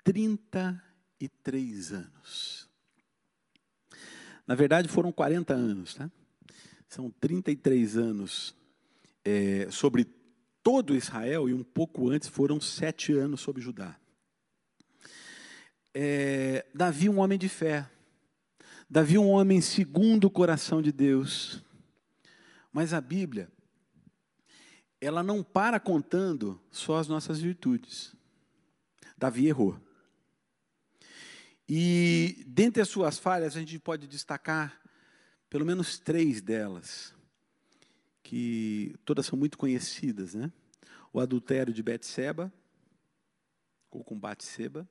33 0.05 1.93
anos. 1.93 2.69
Na 4.47 4.55
verdade, 4.55 4.89
foram 4.89 5.13
40 5.13 5.53
anos, 5.55 5.95
tá? 5.95 6.11
São 6.89 7.11
33 7.11 7.97
anos 7.97 8.57
é, 9.25 9.71
sobre 9.71 10.07
todo 10.63 10.97
Israel 10.97 11.49
e 11.49 11.55
um 11.55 11.63
pouco 11.63 12.09
antes 12.09 12.29
foram 12.29 12.61
sete 12.61 13.13
anos 13.13 13.41
sobre 13.41 13.63
Judá. 13.63 13.97
É, 15.95 16.67
Davi, 16.75 17.09
um 17.09 17.19
homem 17.19 17.39
de 17.39 17.49
fé. 17.49 17.89
Davi, 18.89 19.19
um 19.19 19.29
homem 19.29 19.61
segundo 19.61 20.25
o 20.25 20.31
coração 20.31 20.81
de 20.81 20.91
Deus. 20.91 21.63
Mas 22.73 22.93
a 22.93 23.01
Bíblia, 23.01 23.51
ela 25.01 25.23
não 25.23 25.43
para 25.43 25.81
contando 25.81 26.61
só 26.71 26.99
as 26.99 27.09
nossas 27.09 27.41
virtudes. 27.41 28.15
Davi 29.17 29.47
errou. 29.47 29.81
E 31.69 32.45
dentre 32.47 32.83
as 32.83 32.89
suas 32.89 33.19
falhas, 33.19 33.57
a 33.57 33.61
gente 33.61 33.79
pode 33.79 34.07
destacar 34.07 34.81
pelo 35.49 35.67
menos 35.67 35.99
três 35.99 36.41
delas, 36.41 37.13
que 38.23 38.95
todas 39.05 39.27
são 39.27 39.37
muito 39.37 39.59
conhecidas, 39.59 40.35
né? 40.35 40.53
O 41.13 41.19
adultério 41.19 41.75
de 41.75 41.83
Betseba, 41.83 42.53
ou 43.91 44.05
com 44.05 44.19
Batseba. 44.19 44.89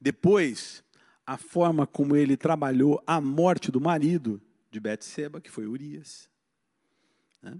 Depois, 0.00 0.82
a 1.24 1.36
forma 1.36 1.86
como 1.86 2.16
ele 2.16 2.36
trabalhou 2.36 3.00
a 3.06 3.20
morte 3.20 3.70
do 3.70 3.80
marido 3.80 4.42
de 4.70 4.80
Betseba, 4.80 5.40
que 5.40 5.50
foi 5.50 5.66
Urias. 5.66 6.28
Né? 7.42 7.58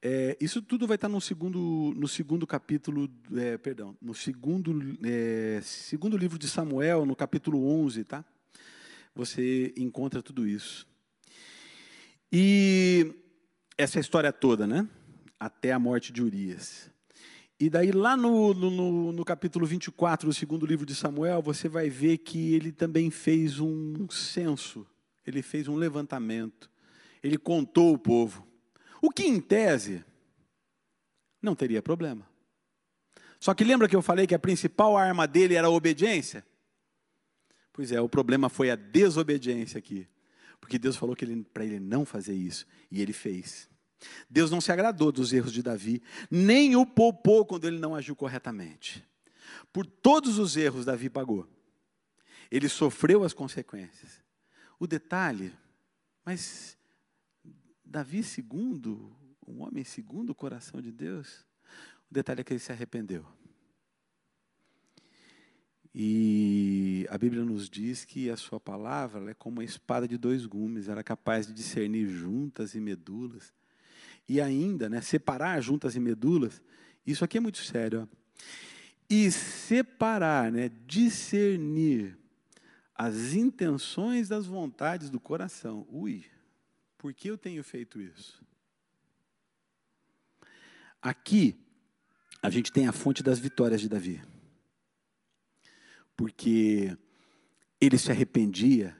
É, 0.00 0.36
isso 0.40 0.62
tudo 0.62 0.86
vai 0.86 0.94
estar 0.94 1.08
no 1.08 1.20
segundo, 1.20 1.92
no 1.96 2.06
segundo 2.06 2.46
capítulo, 2.46 3.10
é, 3.34 3.58
perdão, 3.58 3.96
no 4.00 4.14
segundo, 4.14 4.96
é, 5.04 5.60
segundo 5.62 6.16
livro 6.16 6.38
de 6.38 6.48
Samuel, 6.48 7.04
no 7.04 7.16
capítulo 7.16 7.66
11, 7.66 8.04
tá? 8.04 8.24
Você 9.14 9.74
encontra 9.76 10.22
tudo 10.22 10.46
isso. 10.46 10.86
E 12.30 13.12
essa 13.76 13.98
é 13.98 14.00
história 14.00 14.32
toda, 14.32 14.66
né? 14.66 14.88
Até 15.40 15.72
a 15.72 15.78
morte 15.78 16.12
de 16.12 16.22
Urias. 16.22 16.90
E 17.58 17.68
daí, 17.68 17.90
lá 17.90 18.16
no, 18.16 18.54
no, 18.54 19.12
no, 19.12 19.24
capítulo 19.24 19.66
24 19.66 20.28
do 20.28 20.32
segundo 20.32 20.64
livro 20.64 20.86
de 20.86 20.94
Samuel, 20.94 21.42
você 21.42 21.68
vai 21.68 21.90
ver 21.90 22.18
que 22.18 22.54
ele 22.54 22.70
também 22.70 23.10
fez 23.10 23.58
um 23.58 24.08
censo 24.08 24.86
ele 25.28 25.42
fez 25.42 25.68
um 25.68 25.76
levantamento, 25.76 26.70
ele 27.22 27.36
contou 27.36 27.92
o 27.92 27.98
povo. 27.98 28.46
O 29.00 29.10
que, 29.10 29.24
em 29.24 29.40
tese, 29.40 30.04
não 31.40 31.54
teria 31.54 31.82
problema. 31.82 32.28
Só 33.38 33.54
que 33.54 33.62
lembra 33.62 33.88
que 33.88 33.94
eu 33.94 34.02
falei 34.02 34.26
que 34.26 34.34
a 34.34 34.38
principal 34.38 34.96
arma 34.96 35.26
dele 35.26 35.54
era 35.54 35.68
a 35.68 35.70
obediência? 35.70 36.44
Pois 37.72 37.92
é, 37.92 38.00
o 38.00 38.08
problema 38.08 38.48
foi 38.48 38.70
a 38.70 38.76
desobediência 38.76 39.78
aqui. 39.78 40.08
Porque 40.60 40.78
Deus 40.78 40.96
falou 40.96 41.14
que 41.14 41.24
para 41.44 41.64
ele 41.64 41.78
não 41.78 42.04
fazer 42.04 42.34
isso, 42.34 42.66
e 42.90 43.00
ele 43.00 43.12
fez. 43.12 43.68
Deus 44.28 44.50
não 44.50 44.60
se 44.60 44.72
agradou 44.72 45.12
dos 45.12 45.32
erros 45.32 45.52
de 45.52 45.62
Davi, 45.62 46.02
nem 46.30 46.74
o 46.74 46.84
poupou 46.84 47.44
quando 47.46 47.66
ele 47.66 47.78
não 47.78 47.94
agiu 47.94 48.16
corretamente. 48.16 49.06
Por 49.72 49.86
todos 49.86 50.38
os 50.38 50.56
erros, 50.56 50.84
Davi 50.84 51.08
pagou. 51.08 51.46
Ele 52.50 52.68
sofreu 52.68 53.22
as 53.22 53.32
consequências. 53.32 54.27
O 54.78 54.86
detalhe, 54.86 55.52
mas 56.24 56.76
Davi 57.84 58.22
segundo, 58.22 59.16
um 59.46 59.62
homem 59.62 59.82
segundo 59.82 60.30
o 60.30 60.34
coração 60.34 60.80
de 60.80 60.92
Deus, 60.92 61.46
o 62.10 62.14
detalhe 62.14 62.42
é 62.42 62.44
que 62.44 62.52
ele 62.52 62.60
se 62.60 62.70
arrependeu. 62.70 63.24
E 65.94 67.06
a 67.08 67.18
Bíblia 67.18 67.44
nos 67.44 67.68
diz 67.68 68.04
que 68.04 68.30
a 68.30 68.36
sua 68.36 68.60
palavra 68.60 69.30
é 69.30 69.34
como 69.34 69.56
uma 69.56 69.64
espada 69.64 70.06
de 70.06 70.18
dois 70.18 70.44
gumes, 70.44 70.88
ela 70.88 71.00
é 71.00 71.02
capaz 71.04 71.46
de 71.46 71.52
discernir 71.52 72.06
juntas 72.06 72.74
e 72.74 72.80
medulas. 72.80 73.52
E 74.28 74.40
ainda, 74.40 74.88
né, 74.90 75.00
separar 75.00 75.60
juntas 75.62 75.96
e 75.96 76.00
medulas, 76.00 76.60
isso 77.06 77.24
aqui 77.24 77.38
é 77.38 77.40
muito 77.40 77.58
sério. 77.58 78.02
Ó. 78.02 78.16
E 79.08 79.32
separar, 79.32 80.52
né, 80.52 80.70
discernir 80.86 82.17
as 82.98 83.32
intenções 83.32 84.28
das 84.28 84.44
vontades 84.44 85.08
do 85.08 85.20
coração. 85.20 85.86
Ui, 85.88 86.24
por 86.98 87.14
que 87.14 87.30
eu 87.30 87.38
tenho 87.38 87.62
feito 87.62 88.00
isso? 88.00 88.44
Aqui, 91.00 91.56
a 92.42 92.50
gente 92.50 92.72
tem 92.72 92.88
a 92.88 92.92
fonte 92.92 93.22
das 93.22 93.38
vitórias 93.38 93.80
de 93.80 93.88
Davi. 93.88 94.20
Porque 96.16 96.98
ele 97.80 97.96
se 97.96 98.10
arrependia 98.10 98.96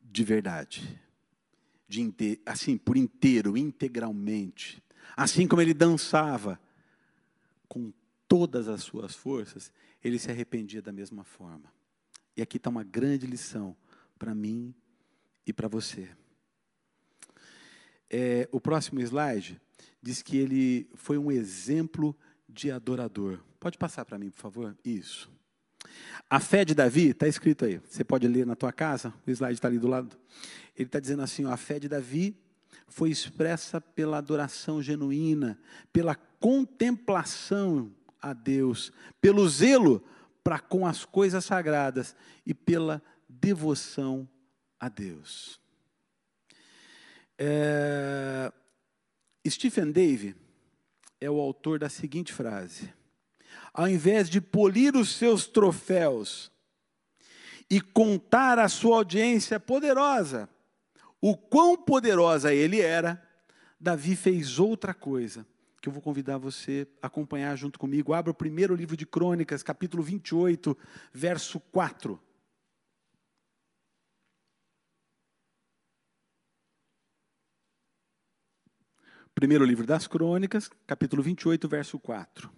de 0.00 0.24
verdade. 0.24 0.98
De 1.86 2.40
assim, 2.46 2.78
por 2.78 2.96
inteiro, 2.96 3.58
integralmente. 3.58 4.82
Assim 5.14 5.46
como 5.46 5.60
ele 5.60 5.74
dançava 5.74 6.58
com 7.68 7.92
todas 8.26 8.68
as 8.68 8.82
suas 8.82 9.14
forças, 9.14 9.70
ele 10.02 10.18
se 10.18 10.30
arrependia 10.30 10.80
da 10.80 10.92
mesma 10.92 11.24
forma. 11.24 11.77
E 12.38 12.42
aqui 12.42 12.56
está 12.56 12.70
uma 12.70 12.84
grande 12.84 13.26
lição 13.26 13.76
para 14.16 14.32
mim 14.32 14.72
e 15.44 15.52
para 15.52 15.66
você. 15.66 16.08
É, 18.08 18.48
o 18.52 18.60
próximo 18.60 19.00
slide 19.00 19.60
diz 20.00 20.22
que 20.22 20.36
ele 20.36 20.88
foi 20.94 21.18
um 21.18 21.32
exemplo 21.32 22.16
de 22.48 22.70
adorador. 22.70 23.40
Pode 23.58 23.76
passar 23.76 24.04
para 24.04 24.16
mim, 24.20 24.30
por 24.30 24.38
favor? 24.38 24.78
Isso. 24.84 25.28
A 26.30 26.38
fé 26.38 26.64
de 26.64 26.76
Davi, 26.76 27.08
está 27.08 27.26
escrito 27.26 27.64
aí, 27.64 27.78
você 27.78 28.04
pode 28.04 28.28
ler 28.28 28.46
na 28.46 28.54
tua 28.54 28.72
casa, 28.72 29.12
o 29.26 29.30
slide 29.32 29.54
está 29.54 29.66
ali 29.66 29.80
do 29.80 29.88
lado. 29.88 30.16
Ele 30.76 30.86
está 30.86 31.00
dizendo 31.00 31.22
assim: 31.22 31.44
ó, 31.44 31.50
a 31.50 31.56
fé 31.56 31.80
de 31.80 31.88
Davi 31.88 32.36
foi 32.86 33.10
expressa 33.10 33.80
pela 33.80 34.16
adoração 34.16 34.80
genuína, 34.80 35.58
pela 35.92 36.14
contemplação 36.14 37.92
a 38.22 38.32
Deus, 38.32 38.92
pelo 39.20 39.48
zelo 39.48 40.04
para 40.48 40.58
com 40.58 40.86
as 40.86 41.04
coisas 41.04 41.44
sagradas 41.44 42.16
e 42.46 42.54
pela 42.54 43.02
devoção 43.28 44.26
a 44.80 44.88
Deus. 44.88 45.60
É, 47.36 48.50
Stephen 49.46 49.92
Davy 49.92 50.34
é 51.20 51.28
o 51.30 51.38
autor 51.38 51.78
da 51.78 51.90
seguinte 51.90 52.32
frase: 52.32 52.90
Ao 53.74 53.86
invés 53.86 54.30
de 54.30 54.40
polir 54.40 54.96
os 54.96 55.14
seus 55.16 55.46
troféus 55.46 56.50
e 57.68 57.78
contar 57.78 58.58
a 58.58 58.70
sua 58.70 58.96
audiência 58.96 59.60
poderosa, 59.60 60.48
o 61.20 61.36
quão 61.36 61.76
poderosa 61.76 62.54
ele 62.54 62.80
era, 62.80 63.22
Davi 63.78 64.16
fez 64.16 64.58
outra 64.58 64.94
coisa, 64.94 65.46
que 65.80 65.88
eu 65.88 65.92
vou 65.92 66.02
convidar 66.02 66.38
você 66.38 66.86
a 67.00 67.06
acompanhar 67.06 67.56
junto 67.56 67.78
comigo. 67.78 68.12
Abra 68.12 68.30
o 68.30 68.34
primeiro 68.34 68.74
livro 68.74 68.96
de 68.96 69.06
Crônicas, 69.06 69.62
capítulo 69.62 70.02
28, 70.02 70.76
verso 71.12 71.60
4. 71.60 72.20
Primeiro 79.34 79.64
livro 79.64 79.86
das 79.86 80.08
Crônicas, 80.08 80.68
capítulo 80.84 81.22
28, 81.22 81.68
verso 81.68 81.98
4. 82.00 82.50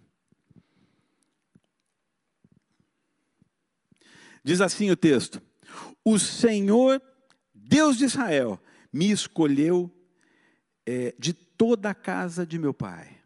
Diz 4.43 4.63
assim 4.63 4.91
o 4.91 4.97
texto: 4.97 5.43
O 6.03 6.19
Senhor, 6.19 7.03
Deus 7.55 7.99
de 7.99 8.07
Israel, 8.07 8.59
me 8.91 9.11
escolheu 9.11 9.95
é, 10.87 11.15
de 11.19 11.35
toda 11.61 11.91
a 11.91 11.95
casa 11.95 12.47
de 12.47 12.59
meu 12.59 12.73
pai, 12.73 13.19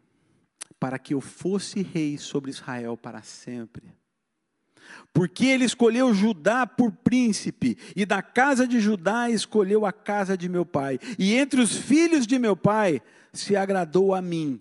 para 0.81 0.99
que 0.99 1.14
eu 1.14 1.20
fosse 1.20 1.83
rei 1.83 2.18
sobre 2.18 2.51
Israel 2.51 2.97
para 2.97 3.23
sempre. 3.23 3.94
Porque 5.12 5.47
ele 5.47 5.64
escolheu 5.64 6.12
Judá 6.12 6.66
por 6.66 6.90
príncipe, 6.90 7.79
e 7.94 8.05
da 8.05 8.20
casa 8.23 8.66
de 8.66 8.81
Judá 8.81 9.31
escolheu 9.31 9.87
a 9.87 9.92
casa 9.92 10.37
de 10.37 10.49
meu 10.49 10.66
pai, 10.66 10.99
e 11.16 11.33
entre 11.37 11.61
os 11.61 11.77
filhos 11.77 12.27
de 12.27 12.37
meu 12.37 12.57
pai 12.57 13.01
se 13.33 13.55
agradou 13.55 14.12
a 14.12 14.20
mim, 14.20 14.61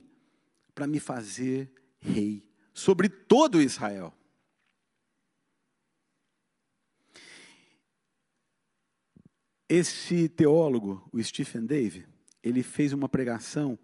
para 0.75 0.85
me 0.85 0.99
fazer 0.99 1.71
rei 1.99 2.47
sobre 2.75 3.09
todo 3.09 3.59
Israel. 3.59 4.13
Esse 9.67 10.29
teólogo, 10.29 11.09
o 11.11 11.23
Stephen 11.23 11.65
Davy, 11.65 12.12
ele 12.43 12.61
fez 12.61 12.93
uma 12.93 13.07
pregação 13.07 13.77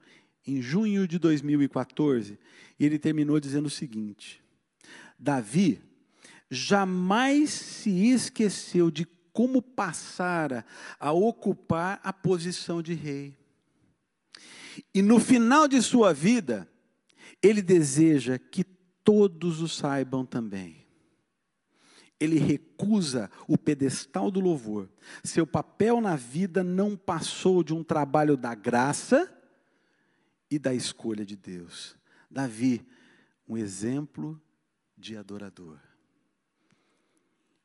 em 0.46 0.62
junho 0.62 1.08
de 1.08 1.18
2014 1.18 2.38
e 2.80 2.86
ele 2.86 3.00
terminou 3.00 3.40
dizendo 3.40 3.68
o 3.68 3.72
seguinte: 3.72 4.44
Davi 5.18 5.82
jamais 6.50 7.52
se 7.52 7.90
esqueceu 8.08 8.92
de 8.92 9.06
como 9.32 9.62
passara 9.62 10.66
a 11.00 11.12
ocupar 11.12 12.00
a 12.04 12.12
posição 12.12 12.82
de 12.82 12.94
rei. 12.94 13.38
E 14.94 15.02
no 15.02 15.20
final 15.20 15.68
de 15.68 15.82
sua 15.82 16.14
vida, 16.14 16.68
ele 17.42 17.62
deseja 17.62 18.38
que 18.38 18.64
todos 19.04 19.62
o 19.62 19.68
saibam 19.68 20.26
também. 20.26 20.79
Ele 22.20 22.38
recusa 22.38 23.30
o 23.48 23.58
pedestal 23.58 24.30
do 24.30 24.40
louvor. 24.40 24.90
Seu 25.24 25.48
papel 25.48 26.02
na 26.02 26.16
vida 26.16 26.64
não 26.64 26.98
passou 26.98 27.64
de 27.64 27.74
um 27.74 27.84
trabalho 27.84 28.36
da 28.36 28.54
graça 28.54 29.34
e 30.52 30.60
da 30.60 30.74
escolha 30.74 31.26
de 31.26 31.36
Deus. 31.36 31.96
Davi, 32.30 32.86
um 33.48 33.58
exemplo 33.58 34.40
de 34.98 35.16
adorador. 35.16 35.80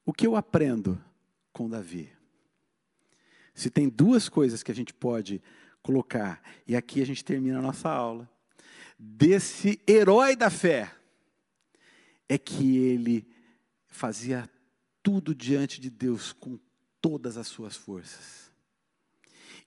O 0.06 0.12
que 0.12 0.26
eu 0.26 0.36
aprendo 0.36 1.02
com 1.52 1.68
Davi? 1.68 2.10
Se 3.54 3.70
tem 3.70 3.88
duas 3.88 4.28
coisas 4.28 4.62
que 4.62 4.70
a 4.70 4.74
gente 4.74 4.92
pode 4.92 5.42
colocar, 5.82 6.42
e 6.66 6.76
aqui 6.76 7.02
a 7.02 7.06
gente 7.06 7.24
termina 7.24 7.58
a 7.58 7.62
nossa 7.62 7.88
aula, 7.88 8.28
desse 8.98 9.80
herói 9.86 10.34
da 10.36 10.50
fé, 10.50 10.92
é 12.28 12.38
que 12.38 12.78
ele 12.78 13.26
fazia 13.94 14.50
tudo 15.02 15.32
diante 15.34 15.80
de 15.80 15.88
Deus 15.88 16.32
com 16.32 16.58
todas 17.00 17.36
as 17.36 17.46
suas 17.46 17.76
forças. 17.76 18.50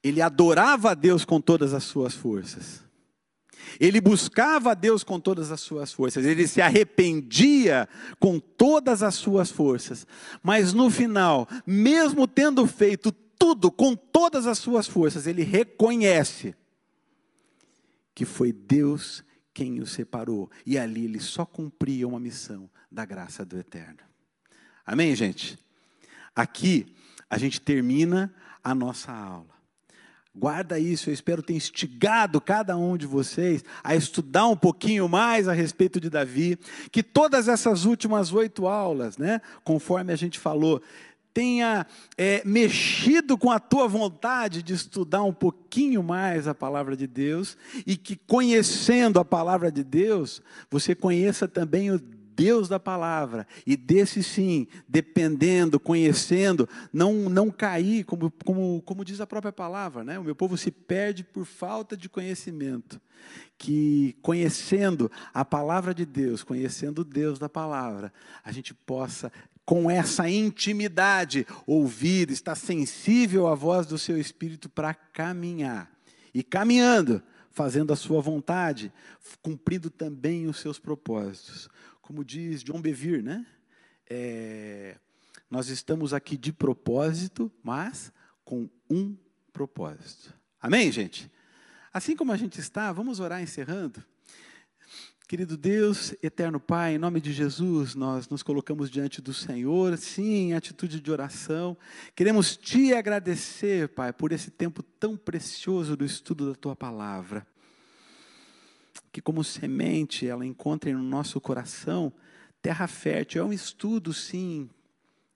Ele 0.03 0.21
adorava 0.21 0.91
a 0.91 0.93
Deus 0.93 1.23
com 1.23 1.39
todas 1.39 1.73
as 1.73 1.85
suas 1.85 2.13
forças. 2.13 2.83
Ele 3.79 4.01
buscava 4.01 4.71
a 4.71 4.73
Deus 4.73 5.03
com 5.03 5.19
todas 5.19 5.51
as 5.51 5.61
suas 5.61 5.91
forças, 5.93 6.25
ele 6.25 6.47
se 6.47 6.61
arrependia 6.61 7.87
com 8.19 8.39
todas 8.39 9.01
as 9.01 9.15
suas 9.15 9.49
forças, 9.49 10.05
mas 10.43 10.73
no 10.73 10.89
final, 10.89 11.47
mesmo 11.65 12.27
tendo 12.27 12.65
feito 12.67 13.11
tudo 13.11 13.71
com 13.71 13.95
todas 13.95 14.45
as 14.45 14.59
suas 14.59 14.87
forças, 14.87 15.25
ele 15.25 15.43
reconhece 15.43 16.55
que 18.13 18.25
foi 18.25 18.51
Deus 18.51 19.23
quem 19.53 19.79
o 19.79 19.87
separou, 19.87 20.51
e 20.65 20.77
ali 20.77 21.05
ele 21.05 21.19
só 21.19 21.45
cumpria 21.45 22.07
uma 22.07 22.19
missão 22.19 22.69
da 22.91 23.05
graça 23.05 23.43
do 23.43 23.57
Eterno. 23.57 24.06
Amém, 24.87 25.13
gente? 25.13 25.59
Aqui 26.33 26.95
a 27.29 27.37
gente 27.37 27.59
termina 27.59 28.33
a 28.63 28.73
nossa 28.73 29.11
aula. 29.11 29.57
Guarda 30.33 30.79
isso, 30.79 31.09
eu 31.09 31.13
espero 31.13 31.41
ter 31.41 31.55
instigado 31.55 32.39
cada 32.39 32.77
um 32.77 32.95
de 32.95 33.05
vocês 33.05 33.65
a 33.83 33.95
estudar 33.97 34.47
um 34.47 34.55
pouquinho 34.55 35.09
mais 35.09 35.49
a 35.49 35.51
respeito 35.51 35.99
de 35.99 36.09
Davi, 36.09 36.57
que 36.89 37.03
todas 37.03 37.49
essas 37.49 37.83
últimas 37.83 38.31
oito 38.31 38.65
aulas, 38.65 39.17
né, 39.17 39.41
conforme 39.61 40.13
a 40.13 40.15
gente 40.15 40.39
falou, 40.39 40.81
tenha 41.33 41.85
é, 42.17 42.41
mexido 42.45 43.37
com 43.37 43.51
a 43.51 43.59
tua 43.59 43.89
vontade 43.89 44.63
de 44.63 44.73
estudar 44.73 45.21
um 45.23 45.33
pouquinho 45.33 46.01
mais 46.01 46.47
a 46.47 46.55
palavra 46.55 46.95
de 46.95 47.07
Deus 47.07 47.57
e 47.85 47.97
que 47.97 48.15
conhecendo 48.15 49.19
a 49.19 49.25
palavra 49.25 49.69
de 49.69 49.83
Deus, 49.83 50.41
você 50.71 50.95
conheça 50.95 51.45
também 51.45 51.91
o 51.91 51.99
Deus 52.37 52.69
da 52.69 52.79
palavra 52.79 53.47
e 53.65 53.75
desse 53.75 54.21
sim, 54.21 54.67
dependendo, 54.87 55.79
conhecendo, 55.79 56.69
não, 56.93 57.13
não 57.27 57.49
cair, 57.49 58.03
como, 58.03 58.31
como, 58.45 58.79
como 58.83 59.03
diz 59.03 59.19
a 59.19 59.25
própria 59.25 59.51
palavra, 59.51 60.03
né? 60.03 60.19
o 60.19 60.23
meu 60.23 60.35
povo 60.35 60.55
se 60.55 60.69
perde 60.69 61.23
por 61.23 61.45
falta 61.45 61.97
de 61.97 62.07
conhecimento. 62.07 63.01
Que 63.57 64.15
conhecendo 64.21 65.11
a 65.33 65.43
palavra 65.43 65.95
de 65.95 66.05
Deus, 66.05 66.43
conhecendo 66.43 66.99
o 66.99 67.03
Deus 67.03 67.39
da 67.39 67.49
palavra, 67.49 68.13
a 68.43 68.51
gente 68.51 68.71
possa 68.71 69.31
com 69.65 69.89
essa 69.89 70.29
intimidade, 70.29 71.45
ouvir, 71.65 72.29
estar 72.29 72.55
sensível 72.55 73.47
à 73.47 73.55
voz 73.55 73.87
do 73.87 73.97
seu 73.97 74.17
espírito 74.17 74.69
para 74.69 74.93
caminhar. 74.93 75.91
E 76.33 76.43
caminhando, 76.43 77.21
fazendo 77.51 77.91
a 77.91 77.95
sua 77.95 78.21
vontade, 78.21 78.93
cumprindo 79.41 79.89
também 79.89 80.45
os 80.45 80.59
seus 80.59 80.77
propósitos. 80.77 81.67
Como 82.07 82.23
diz 82.23 82.63
John 82.63 82.79
Bevere, 82.79 83.21
né? 83.21 83.45
É, 84.09 84.95
nós 85.51 85.67
estamos 85.67 86.13
aqui 86.13 86.37
de 86.37 86.53
propósito, 86.53 87.51
mas 87.61 88.13
com 88.45 88.69
um 88.89 89.13
propósito. 89.51 90.33
Amém, 90.61 90.89
gente? 90.89 91.29
Assim 91.91 92.15
como 92.15 92.31
a 92.31 92.37
gente 92.37 92.61
está, 92.61 92.93
vamos 92.93 93.19
orar 93.19 93.43
encerrando. 93.43 94.01
Querido 95.27 95.57
Deus, 95.57 96.15
eterno 96.23 96.61
Pai, 96.61 96.95
em 96.95 96.97
nome 96.97 97.19
de 97.19 97.33
Jesus, 97.33 97.93
nós 97.93 98.29
nos 98.29 98.41
colocamos 98.41 98.89
diante 98.89 99.21
do 99.21 99.33
Senhor, 99.33 99.97
sim, 99.97 100.51
em 100.51 100.53
atitude 100.53 101.01
de 101.01 101.11
oração. 101.11 101.75
Queremos 102.15 102.55
te 102.55 102.93
agradecer, 102.93 103.89
Pai, 103.89 104.13
por 104.13 104.31
esse 104.31 104.49
tempo 104.49 104.81
tão 104.81 105.17
precioso 105.17 105.97
do 105.97 106.05
estudo 106.05 106.47
da 106.47 106.55
tua 106.55 106.73
palavra. 106.73 107.45
Que, 109.17 109.21
como 109.23 109.43
semente, 109.43 110.27
ela 110.27 110.45
encontre 110.45 110.93
no 110.93 111.01
nosso 111.01 111.41
coração 111.41 112.13
terra 112.61 112.85
fértil. 112.85 113.41
É 113.41 113.45
um 113.45 113.51
estudo, 113.51 114.13
sim, 114.13 114.69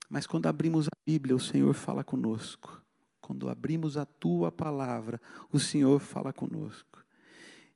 mas 0.08 0.24
quando 0.24 0.46
abrimos 0.46 0.86
a 0.86 0.96
Bíblia, 1.04 1.34
o 1.34 1.40
Senhor 1.40 1.74
fala 1.74 2.04
conosco. 2.04 2.80
Quando 3.20 3.48
abrimos 3.48 3.96
a 3.96 4.06
tua 4.06 4.52
palavra, 4.52 5.20
o 5.50 5.58
Senhor 5.58 5.98
fala 5.98 6.32
conosco. 6.32 7.04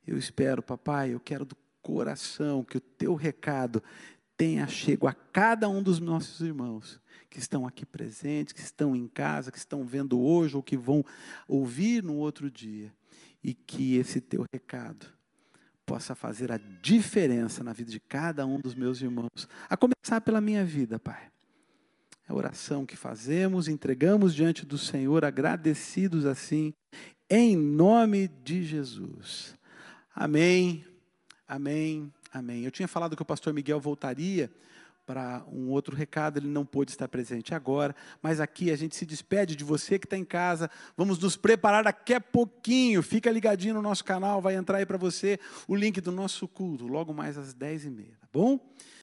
Eu 0.07 0.17
espero, 0.17 0.63
papai, 0.63 1.13
eu 1.13 1.19
quero 1.19 1.43
do 1.43 1.57
coração, 1.81 2.63
que 2.63 2.77
o 2.77 2.81
teu 2.81 3.13
recado 3.13 3.83
tenha 4.37 4.65
chego 4.65 5.07
a 5.07 5.13
cada 5.13 5.67
um 5.67 5.83
dos 5.83 5.99
nossos 5.99 6.39
irmãos 6.39 7.01
que 7.29 7.37
estão 7.37 7.67
aqui 7.67 7.85
presentes, 7.85 8.53
que 8.53 8.61
estão 8.61 8.95
em 8.95 9.09
casa, 9.09 9.51
que 9.51 9.57
estão 9.57 9.83
vendo 9.83 10.17
hoje 10.21 10.55
ou 10.55 10.63
que 10.63 10.77
vão 10.77 11.03
ouvir 11.49 12.01
no 12.01 12.15
outro 12.15 12.49
dia, 12.49 12.95
e 13.43 13.53
que 13.53 13.97
esse 13.97 14.21
teu 14.21 14.45
recado 14.53 15.16
possa 15.87 16.13
fazer 16.13 16.51
a 16.51 16.59
diferença 16.81 17.63
na 17.63 17.73
vida 17.73 17.89
de 17.89 17.99
cada 17.99 18.45
um 18.45 18.59
dos 18.59 18.75
meus 18.75 19.01
irmãos, 19.01 19.47
a 19.67 19.75
começar 19.75 20.21
pela 20.21 20.39
minha 20.39 20.63
vida, 20.63 20.99
Pai. 20.99 21.31
É 22.29 22.31
a 22.31 22.35
oração 22.35 22.85
que 22.85 22.95
fazemos, 22.95 23.67
entregamos 23.67 24.35
diante 24.35 24.65
do 24.65 24.77
Senhor, 24.77 25.25
agradecidos 25.25 26.25
assim, 26.25 26.73
em 27.29 27.55
nome 27.55 28.27
de 28.27 28.63
Jesus. 28.63 29.55
Amém. 30.13 30.85
Amém 31.47 32.11
Amém. 32.37 32.63
Eu 32.63 32.71
tinha 32.71 32.87
falado 32.87 33.15
que 33.15 33.21
o 33.21 33.25
pastor 33.25 33.53
Miguel 33.53 33.79
voltaria 33.79 34.51
para 35.07 35.41
um 35.49 35.69
outro 35.69 35.95
recado, 35.95 36.37
ele 36.37 36.49
não 36.49 36.65
pôde 36.65 36.91
estar 36.91 37.07
presente 37.07 37.55
agora, 37.55 37.95
mas 38.21 38.41
aqui 38.41 38.69
a 38.69 38.75
gente 38.75 38.93
se 38.93 39.05
despede 39.05 39.55
de 39.55 39.63
você 39.63 39.97
que 39.97 40.05
está 40.05 40.17
em 40.17 40.25
casa. 40.25 40.69
Vamos 40.97 41.17
nos 41.17 41.37
preparar 41.37 41.85
daqui 41.85 42.13
a 42.13 42.19
pouquinho. 42.19 43.01
Fica 43.01 43.31
ligadinho 43.31 43.75
no 43.75 43.81
nosso 43.81 44.03
canal, 44.03 44.41
vai 44.41 44.55
entrar 44.55 44.79
aí 44.79 44.85
para 44.85 44.97
você 44.97 45.39
o 45.65 45.73
link 45.73 46.01
do 46.01 46.11
nosso 46.11 46.45
culto, 46.45 46.85
logo 46.85 47.13
mais 47.13 47.37
às 47.37 47.55
10h30, 47.55 48.09
tá 48.19 48.27
bom? 48.33 48.59